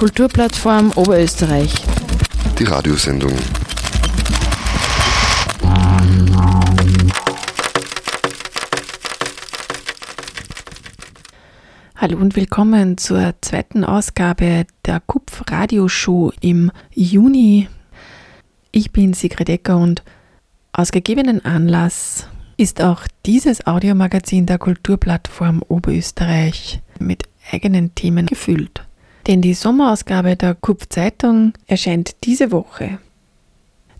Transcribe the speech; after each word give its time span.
Kulturplattform 0.00 0.92
Oberösterreich. 0.96 1.74
Die 2.58 2.64
Radiosendung. 2.64 3.34
Hallo 11.96 12.16
und 12.16 12.34
willkommen 12.34 12.96
zur 12.96 13.34
zweiten 13.42 13.84
Ausgabe 13.84 14.64
der 14.86 15.00
Kupf 15.00 15.42
Radioshow 15.46 16.32
im 16.40 16.72
Juni. 16.94 17.68
Ich 18.72 18.92
bin 18.92 19.12
Sigrid 19.12 19.50
Ecker 19.50 19.76
und 19.76 20.02
aus 20.72 20.92
gegebenen 20.92 21.44
Anlass 21.44 22.26
ist 22.56 22.80
auch 22.80 23.02
dieses 23.26 23.66
Audiomagazin 23.66 24.46
der 24.46 24.56
Kulturplattform 24.56 25.62
Oberösterreich 25.68 26.80
mit 26.98 27.24
eigenen 27.52 27.94
Themen 27.94 28.24
gefüllt. 28.24 28.86
Denn 29.26 29.42
die 29.42 29.54
Sommerausgabe 29.54 30.36
der 30.36 30.54
Kupf 30.54 30.88
Zeitung 30.88 31.52
erscheint 31.66 32.16
diese 32.24 32.50
Woche. 32.52 32.98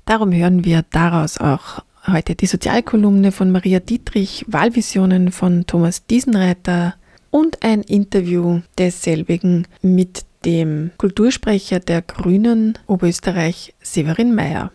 Darum 0.05 0.33
hören 0.33 0.65
wir 0.65 0.85
daraus 0.91 1.39
auch 1.39 1.85
heute 2.07 2.35
die 2.35 2.47
Sozialkolumne 2.47 3.33
von 3.33 3.51
Maria 3.51 3.81
Dietrich, 3.81 4.45
Wahlvisionen 4.49 5.31
von 5.31 5.67
Thomas 5.67 6.07
Diesenreiter, 6.07 6.95
und 7.31 7.63
ein 7.63 7.83
Interview 7.83 8.61
desselbigen 8.77 9.67
mit 9.83 10.25
dem 10.45 10.91
Kultursprecher 10.97 11.81
der 11.81 12.03
Grünen 12.03 12.79
Oberösterreich, 12.87 13.75
Severin 13.81 14.35
Mayer. 14.35 14.73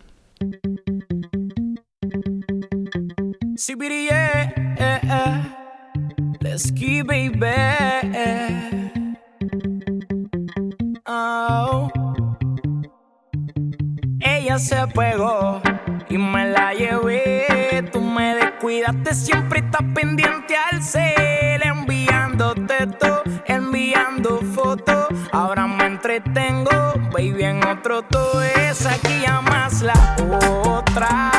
Ella 14.20 14.58
se 14.58 14.86
pegó 14.88 15.60
y 16.08 16.18
me 16.18 16.50
la 16.50 16.72
llevé. 16.74 17.88
Tú 17.92 18.00
me 18.00 18.34
descuidaste, 18.34 19.14
siempre 19.14 19.60
estás 19.60 19.82
pendiente 19.94 20.54
al 20.56 20.82
cel 20.82 21.62
enviándote 21.62 22.86
todo, 22.98 23.22
enviando 23.46 24.40
fotos. 24.54 25.08
Ahora 25.32 25.66
me 25.66 25.86
entretengo, 25.86 26.94
baby, 27.12 27.44
en 27.44 27.66
otro 27.66 28.02
todo 28.02 28.42
es 28.42 28.86
aquí 28.86 29.24
más 29.42 29.82
la 29.82 30.16
otra. 30.64 31.30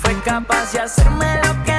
Fue 0.00 0.14
capaz 0.24 0.72
de 0.72 0.80
hacerme 0.80 1.26
lo 1.44 1.62
que 1.64 1.69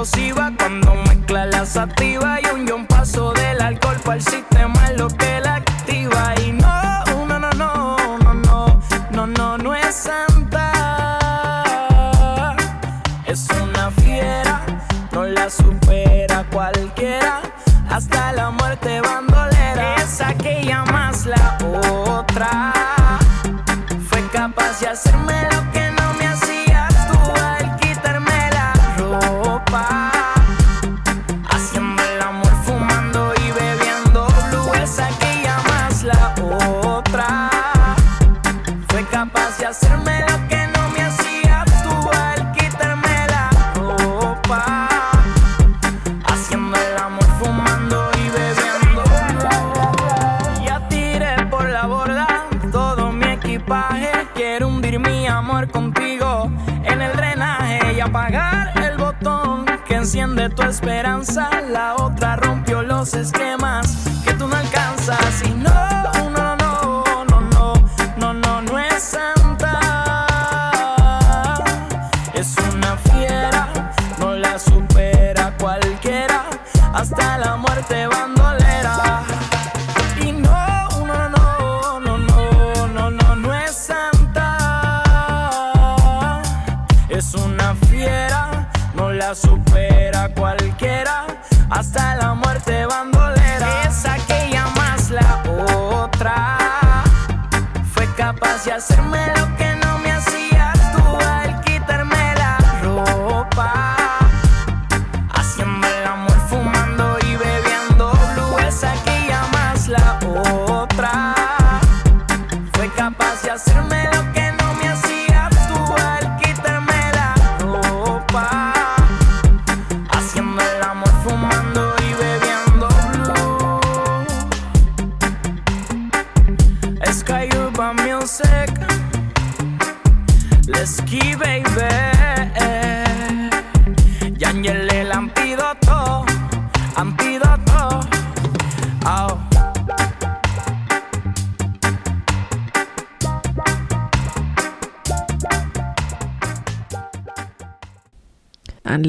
explosiva 0.00 0.50
cuando 0.56 0.94
mezcla 0.94 1.44
la 1.44 1.66
sativa 1.66 2.40
enciende 60.00 60.48
tu 60.48 60.62
esperanza. 60.62 61.50
La 61.60 61.96
otra 61.96 62.36
rompió 62.36 62.82
los 62.82 63.12
esquemas 63.12 63.89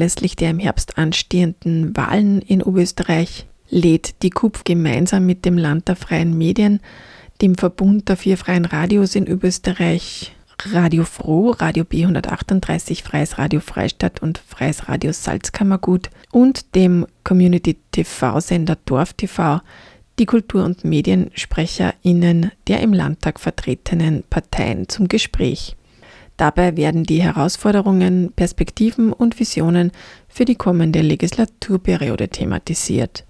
Anlässlich 0.02 0.34
der 0.34 0.50
im 0.50 0.58
Herbst 0.58 0.98
anstehenden 0.98 1.96
Wahlen 1.96 2.42
in 2.42 2.60
Oberösterreich 2.60 3.46
lädt 3.70 4.24
die 4.24 4.30
KUPF 4.30 4.64
gemeinsam 4.64 5.26
mit 5.26 5.44
dem 5.44 5.56
Land 5.56 5.86
der 5.86 5.94
freien 5.94 6.36
Medien, 6.36 6.80
dem 7.40 7.54
Verbund 7.54 8.08
der 8.08 8.16
vier 8.16 8.36
freien 8.36 8.64
Radios 8.64 9.14
in 9.14 9.28
Österreich, 9.28 10.34
Radio 10.72 11.04
Froh, 11.04 11.50
Radio 11.50 11.84
B138, 11.84 13.04
Freies 13.04 13.38
Radio 13.38 13.60
Freistadt 13.60 14.20
und 14.20 14.38
Freies 14.38 14.88
Radio 14.88 15.12
Salzkammergut 15.12 16.10
und 16.32 16.74
dem 16.74 17.06
Community-TV-Sender 17.22 18.78
Dorf 18.84 19.12
TV 19.12 19.60
die 20.18 20.26
Kultur- 20.26 20.64
und 20.64 20.84
MediensprecherInnen 20.84 22.50
der 22.66 22.80
im 22.80 22.92
Landtag 22.92 23.38
vertretenen 23.38 24.24
Parteien 24.28 24.88
zum 24.88 25.06
Gespräch. 25.06 25.76
Dabei 26.42 26.76
werden 26.76 27.04
die 27.04 27.22
Herausforderungen, 27.22 28.32
Perspektiven 28.34 29.12
und 29.12 29.38
Visionen 29.38 29.92
für 30.26 30.44
die 30.44 30.56
kommende 30.56 31.00
Legislaturperiode 31.00 32.30
thematisiert. 32.30 33.24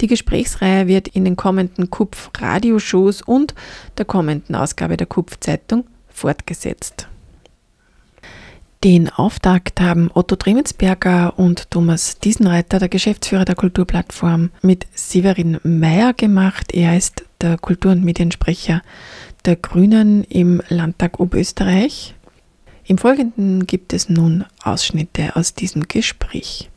Die 0.00 0.08
Gesprächsreihe 0.08 0.88
wird 0.88 1.06
in 1.06 1.24
den 1.24 1.36
kommenden 1.36 1.88
Kupf-Radioshows 1.88 3.22
und 3.22 3.54
der 3.96 4.06
kommenden 4.06 4.56
Ausgabe 4.56 4.96
der 4.96 5.06
Kupf-Zeitung 5.06 5.84
fortgesetzt. 6.08 7.06
Den 8.82 9.08
Auftakt 9.08 9.80
haben 9.80 10.10
Otto 10.12 10.34
Tremensberger 10.34 11.38
und 11.38 11.70
Thomas 11.70 12.18
Diesenreiter, 12.18 12.80
der 12.80 12.88
Geschäftsführer 12.88 13.44
der 13.44 13.54
Kulturplattform, 13.54 14.50
mit 14.62 14.88
Severin 14.94 15.60
Meyer 15.62 16.12
gemacht. 16.12 16.74
Er 16.74 16.96
ist 16.96 17.24
der 17.40 17.56
Kultur- 17.56 17.92
und 17.92 18.02
Mediensprecher 18.02 18.82
der 19.44 19.54
Grünen 19.54 20.24
im 20.24 20.60
Landtag 20.68 21.20
Oberösterreich. 21.20 22.16
Im 22.88 22.96
Folgenden 22.96 23.66
gibt 23.66 23.92
es 23.92 24.08
nun 24.08 24.46
Ausschnitte 24.64 25.36
aus 25.36 25.52
diesem 25.52 25.88
Gespräch 25.88 26.70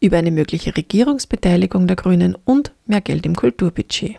über 0.00 0.16
eine 0.16 0.30
mögliche 0.30 0.74
Regierungsbeteiligung 0.74 1.86
der 1.86 1.96
Grünen 1.96 2.38
und 2.46 2.72
mehr 2.86 3.02
Geld 3.02 3.26
im 3.26 3.36
Kulturbudget. 3.36 4.16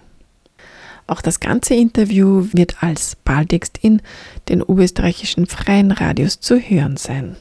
Auch 1.08 1.24
das 1.24 1.40
ganze 1.40 1.74
Interview 1.74 2.46
wird 2.52 2.84
als 2.84 3.16
Balltext 3.16 3.80
in 3.82 4.04
den 4.48 4.62
oberösterreichischen 4.62 5.48
freien 5.48 5.90
Radios 5.90 6.40
zu 6.40 6.60
hören 6.60 6.98
sein. 6.98 7.36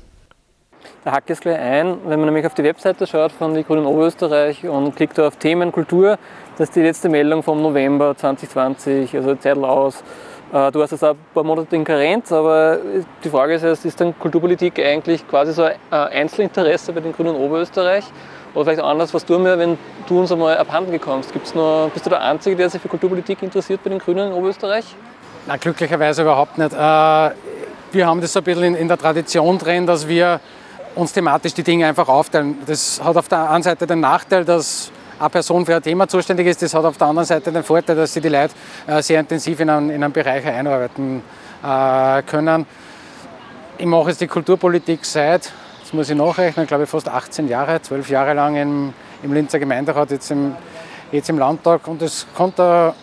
Da 1.04 1.12
hacke 1.12 1.34
ich 1.34 1.38
es 1.38 1.40
gleich 1.40 1.58
ein, 1.58 1.98
wenn 2.06 2.18
man 2.18 2.26
nämlich 2.26 2.46
auf 2.46 2.54
die 2.54 2.64
Webseite 2.64 3.06
schaut 3.06 3.32
von 3.32 3.52
die 3.54 3.62
Grünen 3.62 3.84
Oberösterreich 3.84 4.64
und 4.64 4.96
klickt 4.96 5.20
auf 5.20 5.36
Themen 5.36 5.70
Kultur, 5.70 6.18
das 6.56 6.70
ist 6.70 6.76
die 6.76 6.82
letzte 6.82 7.10
Meldung 7.10 7.42
vom 7.42 7.60
November 7.60 8.16
2020, 8.16 9.14
also 9.16 9.34
Zettel 9.34 9.66
aus. 9.66 10.02
Äh, 10.52 10.70
du 10.70 10.82
hast 10.82 10.90
jetzt 10.90 11.02
ein 11.02 11.16
paar 11.32 11.44
Monate 11.44 11.74
in 11.74 11.84
Karenz, 11.84 12.30
aber 12.30 12.78
die 13.24 13.30
Frage 13.30 13.54
ist 13.54 13.62
jetzt, 13.62 13.84
ist 13.86 14.00
dann 14.00 14.18
Kulturpolitik 14.18 14.78
eigentlich 14.78 15.26
quasi 15.26 15.52
so 15.52 15.62
ein 15.62 15.76
Einzelinteresse 15.90 16.92
bei 16.92 17.00
den 17.00 17.12
Grünen 17.12 17.34
Oberösterreich? 17.34 18.04
Oder 18.54 18.66
vielleicht 18.66 18.82
anders, 18.82 19.14
was 19.14 19.24
tun 19.24 19.44
wir, 19.44 19.58
wenn 19.58 19.78
du 20.06 20.20
uns 20.20 20.30
einmal 20.30 20.58
abhanden 20.58 20.92
gekommst? 20.92 21.32
Gibt's 21.32 21.54
bist 21.94 22.04
du 22.04 22.10
der 22.10 22.20
Einzige, 22.20 22.54
der 22.54 22.68
sich 22.68 22.82
für 22.82 22.88
Kulturpolitik 22.88 23.42
interessiert 23.42 23.82
bei 23.82 23.88
den 23.88 23.98
Grünen 23.98 24.28
in 24.28 24.32
Oberösterreich? 24.34 24.94
Na, 25.46 25.56
glücklicherweise 25.56 26.20
überhaupt 26.20 26.58
nicht. 26.58 26.72
Äh, 26.74 26.76
wir 26.76 28.06
haben 28.06 28.20
das 28.20 28.34
so 28.34 28.40
ein 28.40 28.44
bisschen 28.44 28.74
in 28.74 28.88
der 28.88 28.98
Tradition 28.98 29.58
drin, 29.58 29.86
dass 29.86 30.06
wir 30.06 30.38
uns 30.94 31.14
thematisch 31.14 31.54
die 31.54 31.62
Dinge 31.62 31.86
einfach 31.86 32.08
aufteilen. 32.08 32.58
Das 32.66 33.00
hat 33.02 33.16
auf 33.16 33.28
der 33.28 33.50
einen 33.50 33.62
Seite 33.62 33.86
den 33.86 34.00
Nachteil, 34.00 34.44
dass 34.44 34.92
eine 35.22 35.30
Person 35.30 35.64
für 35.64 35.76
ein 35.76 35.82
Thema 35.82 36.08
zuständig 36.08 36.46
ist. 36.46 36.62
Das 36.62 36.74
hat 36.74 36.84
auf 36.84 36.98
der 36.98 37.06
anderen 37.06 37.26
Seite 37.26 37.52
den 37.52 37.62
Vorteil, 37.62 37.96
dass 37.96 38.12
sie 38.12 38.20
die 38.20 38.28
Leute 38.28 38.54
äh, 38.86 39.00
sehr 39.00 39.20
intensiv 39.20 39.60
in 39.60 39.70
einen, 39.70 39.90
in 39.90 40.02
einen 40.02 40.12
Bereich 40.12 40.44
einarbeiten 40.44 41.22
äh, 41.62 42.22
können. 42.22 42.66
Ich 43.78 43.86
mache 43.86 44.10
jetzt 44.10 44.20
die 44.20 44.26
Kulturpolitik 44.26 45.04
seit, 45.04 45.52
jetzt 45.80 45.94
muss 45.94 46.10
ich 46.10 46.16
nachrechnen, 46.16 46.66
glaube 46.66 46.84
ich 46.84 46.90
fast 46.90 47.08
18 47.08 47.48
Jahre, 47.48 47.80
12 47.80 48.10
Jahre 48.10 48.34
lang 48.34 48.56
im, 48.56 48.92
im 49.22 49.32
Linzer 49.32 49.58
Gemeinderat, 49.58 50.10
jetzt 50.10 50.30
im, 50.30 50.54
jetzt 51.12 51.30
im 51.30 51.38
Landtag. 51.38 51.86
Und 51.86 52.02
es 52.02 52.26
konnte 52.34 52.94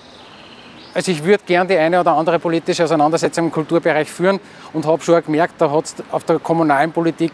also 0.92 1.12
ich 1.12 1.24
würde 1.24 1.44
gerne 1.46 1.70
die 1.70 1.78
eine 1.78 2.00
oder 2.00 2.14
andere 2.14 2.40
politische 2.40 2.84
Auseinandersetzung 2.84 3.46
im 3.46 3.52
Kulturbereich 3.52 4.10
führen 4.10 4.40
und 4.74 4.88
habe 4.88 5.02
schon 5.04 5.24
gemerkt, 5.24 5.54
da 5.60 5.70
hat 5.70 5.86
es 5.86 5.96
auf 6.12 6.24
der 6.24 6.40
kommunalen 6.40 6.92
Politik 6.92 7.34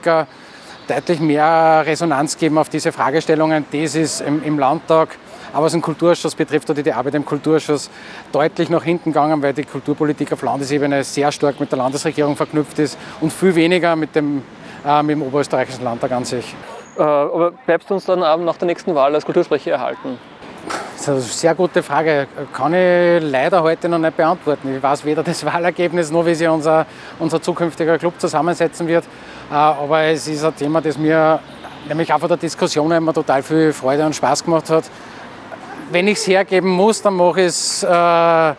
deutlich 0.88 1.20
mehr 1.20 1.84
Resonanz 1.86 2.38
geben 2.38 2.58
auf 2.58 2.70
diese 2.70 2.92
Fragestellungen. 2.92 3.66
Das 3.72 3.96
ist 3.96 4.22
im, 4.22 4.44
im 4.44 4.60
Landtag, 4.60 5.18
aber 5.54 5.66
was 5.66 5.72
den 5.72 5.82
Kulturausschuss 5.82 6.36
betrifft, 6.36 6.70
oder 6.70 6.84
die 6.84 6.94
Arbeit 6.94 7.16
im 7.16 7.26
Kulturausschuss 7.26 7.90
deutlich 8.32 8.70
nach 8.70 8.84
hinten 8.84 9.12
gegangen, 9.12 9.42
weil 9.42 9.54
die 9.54 9.64
Kulturpolitik 9.64 10.32
auf 10.34 10.42
Landesebene 10.42 11.04
sehr 11.04 11.32
stark 11.32 11.60
mit 11.60 11.72
der 11.72 11.78
Landesregierung 11.78 12.36
verknüpft 12.36 12.80
ist 12.80 12.98
und 13.22 13.32
viel 13.32 13.56
weniger 13.56 13.96
mit 13.96 14.16
dem, 14.16 14.44
äh, 14.86 15.02
mit 15.02 15.16
dem 15.16 15.24
Oberösterreichischen 15.24 15.84
Landtag 15.84 16.12
an 16.12 16.26
sich. 16.26 16.56
Äh, 16.98 17.02
aber 17.02 17.52
bleibst 17.52 17.90
du 17.90 17.96
uns 17.96 18.06
dann 18.06 18.20
nach 18.20 18.58
der 18.58 18.68
nächsten 18.68 18.96
Wahl 18.96 19.14
als 19.14 19.26
Kultursprecher 19.26 19.72
erhalten? 19.72 20.18
Das 20.96 21.02
ist 21.02 21.10
eine 21.10 21.20
sehr 21.20 21.56
gute 21.56 21.84
Frage. 21.84 22.28
Kann 22.54 22.74
ich 22.74 23.22
leider 23.22 23.62
heute 23.62 23.90
noch 23.90 24.00
nicht 24.00 24.18
beantworten. 24.18 24.76
Ich 24.76 24.82
weiß 24.82 25.06
weder 25.06 25.22
das 25.22 25.46
Wahlergebnis 25.46 26.10
noch, 26.10 26.26
wie 26.26 26.34
sich 26.34 26.48
unser, 26.48 26.86
unser 27.20 27.42
zukünftiger 27.42 27.98
Club 28.00 28.20
zusammensetzen 28.20 28.88
wird. 28.88 29.04
Äh, 29.50 29.54
aber 29.54 30.02
es 30.04 30.28
ist 30.28 30.44
ein 30.44 30.56
Thema, 30.56 30.82
das 30.82 30.98
mir 30.98 31.40
nämlich 31.88 32.12
auch 32.12 32.20
von 32.20 32.30
der 32.30 32.38
Diskussion 32.38 32.92
immer 32.92 33.14
total 33.14 33.44
viel 33.44 33.74
Freude 33.74 34.06
und 34.06 34.16
Spaß 34.16 34.44
gemacht 34.44 34.70
hat. 34.70 34.86
Wenn 35.92 36.08
ich 36.08 36.18
es 36.18 36.28
hergeben 36.28 36.70
muss, 36.70 37.02
dann 37.02 37.16
mache 37.16 37.42
ich 37.42 37.48
es 37.48 37.84
äh, 37.84 38.54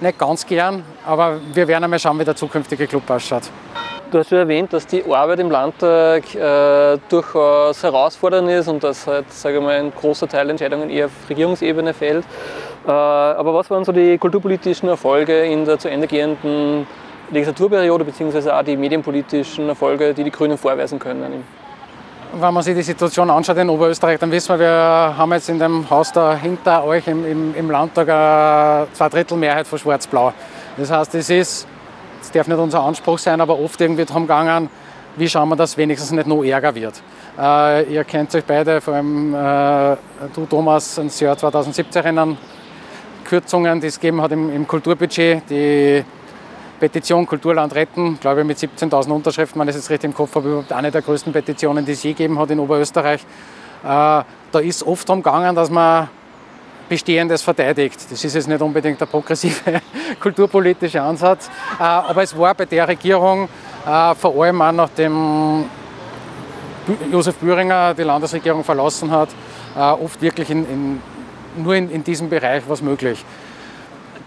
nicht 0.00 0.18
ganz 0.18 0.46
gern, 0.46 0.84
aber 1.04 1.40
wir 1.52 1.66
werden 1.66 1.84
einmal 1.84 1.98
schauen, 1.98 2.18
wie 2.18 2.24
der 2.24 2.36
zukünftige 2.36 2.86
Club 2.86 3.08
ausschaut. 3.10 3.42
Du 4.12 4.18
hast 4.18 4.28
schon 4.28 4.38
erwähnt, 4.38 4.70
dass 4.72 4.86
die 4.86 5.02
Arbeit 5.10 5.40
im 5.40 5.50
Landtag 5.50 6.34
äh, 6.34 6.98
durchaus 7.08 7.82
herausfordernd 7.82 8.50
ist 8.50 8.68
und 8.68 8.84
dass 8.84 9.06
halt, 9.06 9.32
sage 9.32 9.56
ich 9.56 9.62
mal, 9.62 9.74
ein 9.74 9.90
großer 9.90 10.28
Teil 10.28 10.50
Entscheidungen 10.50 10.90
eher 10.90 11.06
auf 11.06 11.12
Regierungsebene 11.30 11.94
fällt. 11.94 12.24
Äh, 12.86 12.90
aber 12.90 13.54
was 13.54 13.70
waren 13.70 13.84
so 13.84 13.90
die 13.90 14.18
kulturpolitischen 14.18 14.88
Erfolge 14.90 15.44
in 15.44 15.64
der 15.64 15.78
zu 15.78 15.88
Ende 15.88 16.06
gehenden 16.06 16.86
Legislaturperiode 17.30 18.04
beziehungsweise 18.04 18.54
auch 18.54 18.62
die 18.62 18.76
medienpolitischen 18.76 19.68
Erfolge, 19.68 20.12
die 20.14 20.24
die 20.24 20.30
Grünen 20.30 20.58
vorweisen 20.58 20.98
können? 20.98 21.44
Wenn 22.34 22.54
man 22.54 22.62
sich 22.62 22.74
die 22.74 22.82
Situation 22.82 23.28
anschaut 23.28 23.58
in 23.58 23.68
Oberösterreich, 23.68 24.18
dann 24.18 24.30
wissen 24.30 24.58
wir, 24.58 24.58
wir 24.58 25.14
haben 25.16 25.32
jetzt 25.32 25.48
in 25.50 25.58
dem 25.58 25.88
Haus 25.90 26.12
da 26.12 26.34
hinter 26.34 26.84
euch 26.84 27.06
im, 27.06 27.26
im, 27.26 27.54
im 27.54 27.70
Landtag 27.70 28.08
eine 28.08 28.86
Zweidrittelmehrheit 28.94 29.66
von 29.66 29.78
Schwarz-Blau. 29.78 30.32
Das 30.78 30.90
heißt, 30.90 31.14
es 31.14 31.28
ist 31.28 31.66
das 32.22 32.30
darf 32.30 32.46
nicht 32.46 32.58
unser 32.58 32.84
Anspruch 32.84 33.18
sein, 33.18 33.40
aber 33.40 33.58
oft 33.58 33.80
irgendwie 33.80 34.04
darum 34.04 34.22
gegangen, 34.22 34.70
wie 35.16 35.28
schauen 35.28 35.48
wir, 35.48 35.56
dass 35.56 35.76
wenigstens 35.76 36.12
nicht 36.12 36.28
noch 36.28 36.44
ärger 36.44 36.72
wird. 36.72 37.02
Äh, 37.36 37.92
ihr 37.92 38.04
kennt 38.04 38.32
euch 38.32 38.44
beide, 38.44 38.80
vor 38.80 38.94
allem 38.94 39.34
äh, 39.34 39.96
du 40.32 40.46
Thomas, 40.46 40.98
ins 40.98 41.18
Jahr 41.18 41.36
2017 41.36 42.00
erinnern, 42.00 42.38
Kürzungen, 43.24 43.80
die 43.80 43.88
es 43.88 43.98
gegeben 43.98 44.22
hat 44.22 44.30
im, 44.30 44.54
im 44.54 44.68
Kulturbudget, 44.68 45.42
die 45.50 46.04
Petition 46.82 47.24
Kulturland 47.26 47.72
retten, 47.76 48.18
glaube 48.18 48.40
ich 48.40 48.46
mit 48.48 48.58
17.000 48.58 49.08
Unterschriften, 49.12 49.62
ich 49.62 49.68
es 49.68 49.76
jetzt 49.76 49.90
richtig 49.90 50.10
im 50.10 50.14
Kopf 50.14 50.34
habe, 50.34 50.48
überhaupt 50.48 50.72
eine 50.72 50.90
der 50.90 51.00
größten 51.00 51.32
Petitionen, 51.32 51.84
die 51.84 51.92
es 51.92 52.02
je 52.02 52.10
gegeben 52.10 52.36
hat 52.40 52.50
in 52.50 52.58
Oberösterreich. 52.58 53.20
Äh, 53.84 53.84
da 53.84 54.24
ist 54.60 54.84
oft 54.84 55.08
darum 55.08 55.22
gegangen, 55.22 55.54
dass 55.54 55.70
man 55.70 56.08
Bestehendes 56.88 57.40
verteidigt. 57.40 58.00
Das 58.10 58.24
ist 58.24 58.34
jetzt 58.34 58.48
nicht 58.48 58.60
unbedingt 58.60 59.00
der 59.00 59.06
progressive 59.06 59.80
kulturpolitische 60.20 61.00
Ansatz, 61.00 61.48
äh, 61.78 61.84
aber 61.84 62.24
es 62.24 62.36
war 62.36 62.52
bei 62.52 62.64
der 62.64 62.88
Regierung 62.88 63.48
äh, 63.86 64.14
vor 64.16 64.42
allem 64.42 64.60
auch 64.60 64.72
nachdem 64.72 65.66
Josef 67.12 67.36
Büringer 67.36 67.94
die 67.94 68.02
Landesregierung 68.02 68.64
verlassen 68.64 69.08
hat, 69.12 69.28
oft 69.76 70.20
wirklich 70.20 70.50
in, 70.50 70.64
in, 70.68 71.02
nur 71.62 71.76
in, 71.76 71.88
in 71.92 72.02
diesem 72.02 72.28
Bereich 72.28 72.64
was 72.66 72.82
möglich. 72.82 73.24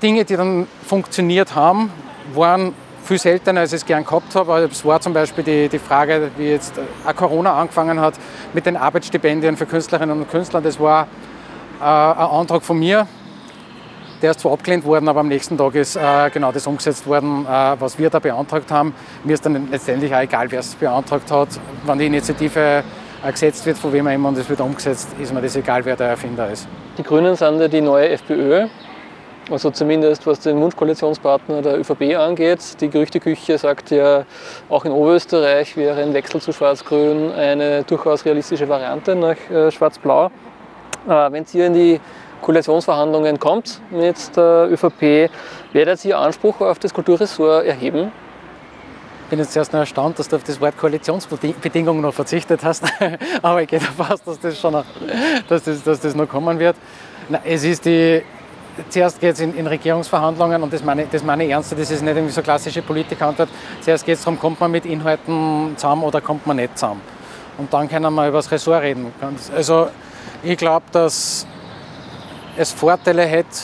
Dinge, 0.01 0.23
die 0.23 0.37
dann 0.37 0.65
funktioniert 0.87 1.53
haben, 1.53 1.91
waren 2.33 2.73
viel 3.03 3.19
seltener, 3.19 3.61
als 3.61 3.73
ich 3.73 3.81
es 3.81 3.85
gern 3.85 4.03
gehabt 4.03 4.35
habe. 4.35 4.67
Es 4.71 4.83
war 4.83 4.99
zum 4.99 5.13
Beispiel 5.13 5.43
die, 5.43 5.69
die 5.69 5.79
Frage, 5.79 6.31
wie 6.37 6.49
jetzt 6.49 6.73
auch 7.05 7.15
Corona 7.15 7.53
angefangen 7.59 7.99
hat, 7.99 8.15
mit 8.53 8.65
den 8.65 8.75
Arbeitsstipendien 8.75 9.55
für 9.57 9.65
Künstlerinnen 9.65 10.21
und 10.21 10.29
Künstler. 10.29 10.61
Das 10.61 10.79
war 10.79 11.07
äh, 11.79 11.83
ein 11.83 12.17
Antrag 12.17 12.63
von 12.63 12.79
mir, 12.79 13.07
der 14.21 14.31
ist 14.31 14.39
zwar 14.39 14.53
abgelehnt 14.53 14.85
worden, 14.85 15.07
aber 15.07 15.19
am 15.19 15.27
nächsten 15.27 15.57
Tag 15.57 15.75
ist 15.75 15.95
äh, 15.95 16.29
genau 16.31 16.51
das 16.51 16.65
umgesetzt 16.65 17.05
worden, 17.05 17.45
äh, 17.45 17.75
was 17.79 17.99
wir 17.99 18.09
da 18.09 18.19
beantragt 18.19 18.71
haben. 18.71 18.93
Mir 19.23 19.33
ist 19.33 19.45
dann 19.45 19.69
letztendlich 19.69 20.13
auch 20.13 20.21
egal, 20.21 20.49
wer 20.49 20.59
es 20.59 20.73
beantragt 20.75 21.29
hat. 21.31 21.49
Wenn 21.85 21.99
die 21.99 22.07
Initiative 22.07 22.83
gesetzt 23.31 23.65
wird, 23.65 23.77
von 23.77 23.91
wem 23.93 24.07
immer 24.07 24.29
und 24.29 24.37
es 24.37 24.49
wird 24.49 24.61
umgesetzt, 24.61 25.09
ist 25.19 25.33
mir 25.33 25.41
das 25.41 25.55
egal, 25.55 25.83
wer 25.85 25.95
der 25.95 26.09
Erfinder 26.09 26.49
ist. 26.49 26.67
Die 26.97 27.03
Grünen 27.03 27.35
sind 27.35 27.59
ja 27.59 27.67
die 27.67 27.81
neue 27.81 28.09
FPÖ. 28.09 28.67
Also 29.51 29.69
zumindest 29.69 30.25
was 30.25 30.39
den 30.39 30.59
Wunschkoalitionspartner 30.59 31.61
der 31.61 31.79
ÖVP 31.79 32.17
angeht. 32.17 32.81
Die 32.81 32.89
Gerüchteküche 32.89 33.57
sagt 33.59 33.91
ja, 33.91 34.25
auch 34.69 34.85
in 34.85 34.91
Oberösterreich 34.91 35.77
wäre 35.77 36.01
ein 36.01 36.15
Wechsel 36.15 36.41
zu 36.41 36.51
Schwarz-Grün 36.51 37.31
eine 37.31 37.83
durchaus 37.83 38.25
realistische 38.25 38.67
Variante 38.67 39.15
nach 39.15 39.37
Schwarz-Blau. 39.71 40.31
Äh, 41.07 41.31
wenn 41.31 41.43
es 41.43 41.51
hier 41.51 41.67
in 41.67 41.73
die 41.73 41.99
Koalitionsverhandlungen 42.41 43.39
kommt 43.39 43.81
mit 43.91 44.15
der 44.35 44.67
ÖVP, 44.71 45.29
werdet 45.73 46.03
ihr 46.05 46.17
Anspruch 46.17 46.61
auf 46.61 46.79
das 46.79 46.93
Kulturressort 46.93 47.65
erheben? 47.65 48.11
Ich 49.25 49.29
bin 49.29 49.39
jetzt 49.39 49.55
erst 49.55 49.73
noch 49.73 49.79
erstaunt, 49.79 50.19
dass 50.19 50.27
du 50.27 50.35
auf 50.35 50.43
das 50.43 50.61
Wort 50.61 50.77
Koalitionsbedingungen 50.77 52.01
noch 52.01 52.13
verzichtet 52.13 52.63
hast. 52.63 52.83
Aber 53.41 53.61
ich 53.61 53.67
gehe 53.67 53.79
davon 53.79 54.07
aus, 54.07 54.23
dass 54.23 54.39
das, 54.39 54.59
schon 54.59 54.73
noch, 54.73 54.85
dass 55.47 55.63
das, 55.63 55.83
dass 55.83 55.99
das 55.99 56.15
noch 56.15 56.27
kommen 56.27 56.59
wird. 56.59 56.75
Na, 57.29 57.39
es 57.43 57.63
ist 57.63 57.85
die, 57.85 58.21
zuerst 58.89 59.19
geht 59.19 59.33
es 59.33 59.39
in, 59.39 59.55
in, 59.55 59.67
Regierungsverhandlungen 59.67 60.61
und 60.63 60.73
das 60.73 60.83
meine, 60.83 61.05
das 61.05 61.23
meine 61.23 61.45
ich 61.45 61.51
ernst, 61.51 61.71
das 61.71 61.91
ist 61.91 62.01
nicht 62.01 62.15
irgendwie 62.15 62.33
so 62.33 62.41
klassische 62.41 62.81
Politikerantwort. 62.81 63.49
Zuerst 63.81 64.05
geht 64.05 64.17
es 64.17 64.23
darum, 64.23 64.39
kommt 64.39 64.59
man 64.59 64.71
mit 64.71 64.85
Inhalten 64.85 65.73
zusammen 65.75 66.03
oder 66.03 66.21
kommt 66.21 66.45
man 66.47 66.57
nicht 66.57 66.77
zusammen. 66.77 67.01
Und 67.57 67.73
dann 67.73 67.87
können 67.87 68.13
wir 68.13 68.27
über 68.27 68.39
das 68.39 68.51
Ressort 68.51 68.83
reden. 68.83 69.13
Also 69.55 69.87
ich 70.43 70.57
glaube, 70.57 70.85
dass 70.91 71.47
es 72.57 72.71
Vorteile 72.71 73.23
hätte, 73.23 73.57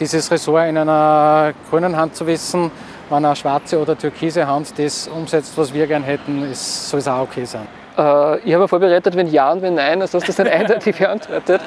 dieses 0.00 0.30
Ressort 0.30 0.68
in 0.68 0.78
einer 0.78 1.52
grünen 1.70 1.96
Hand 1.96 2.16
zu 2.16 2.26
wissen. 2.26 2.70
Wenn 3.10 3.24
eine 3.24 3.36
schwarze 3.36 3.78
oder 3.78 3.96
türkise 3.96 4.46
Hand 4.46 4.78
das 4.78 5.08
umsetzt, 5.08 5.56
was 5.56 5.72
wir 5.74 5.86
gerne 5.86 6.06
hätten, 6.06 6.52
soll 6.54 7.00
es 7.00 7.08
auch 7.08 7.20
okay 7.20 7.44
sein. 7.44 7.68
Äh, 7.96 8.38
ich 8.40 8.54
habe 8.54 8.66
vorbereitet, 8.66 9.16
wenn 9.16 9.28
ja 9.28 9.52
und 9.52 9.62
wenn 9.62 9.74
nein, 9.74 10.00
also 10.02 10.18
hast 10.18 10.28
das 10.28 10.38
nicht 10.38 10.52
eindeutig 10.52 10.96
beantwortet. 10.96 11.60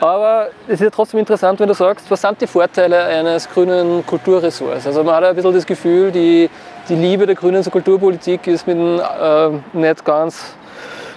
Aber 0.00 0.48
es 0.66 0.74
ist 0.74 0.80
ja 0.82 0.90
trotzdem 0.90 1.20
interessant, 1.20 1.60
wenn 1.60 1.68
du 1.68 1.74
sagst, 1.74 2.10
was 2.10 2.20
sind 2.20 2.40
die 2.40 2.46
Vorteile 2.46 3.04
eines 3.04 3.48
grünen 3.48 4.04
Kulturressorts? 4.06 4.86
Also 4.86 5.04
man 5.04 5.16
hat 5.16 5.22
ja 5.24 5.28
ein 5.30 5.36
bisschen 5.36 5.52
das 5.52 5.66
Gefühl, 5.66 6.10
die, 6.10 6.48
die 6.88 6.94
Liebe 6.94 7.26
der 7.26 7.34
grünen 7.34 7.62
zur 7.62 7.72
Kulturpolitik 7.72 8.46
ist 8.46 8.66
mit 8.66 8.76
einem 8.76 9.00
äh, 9.74 9.78
nicht 9.78 10.04
ganz 10.04 10.54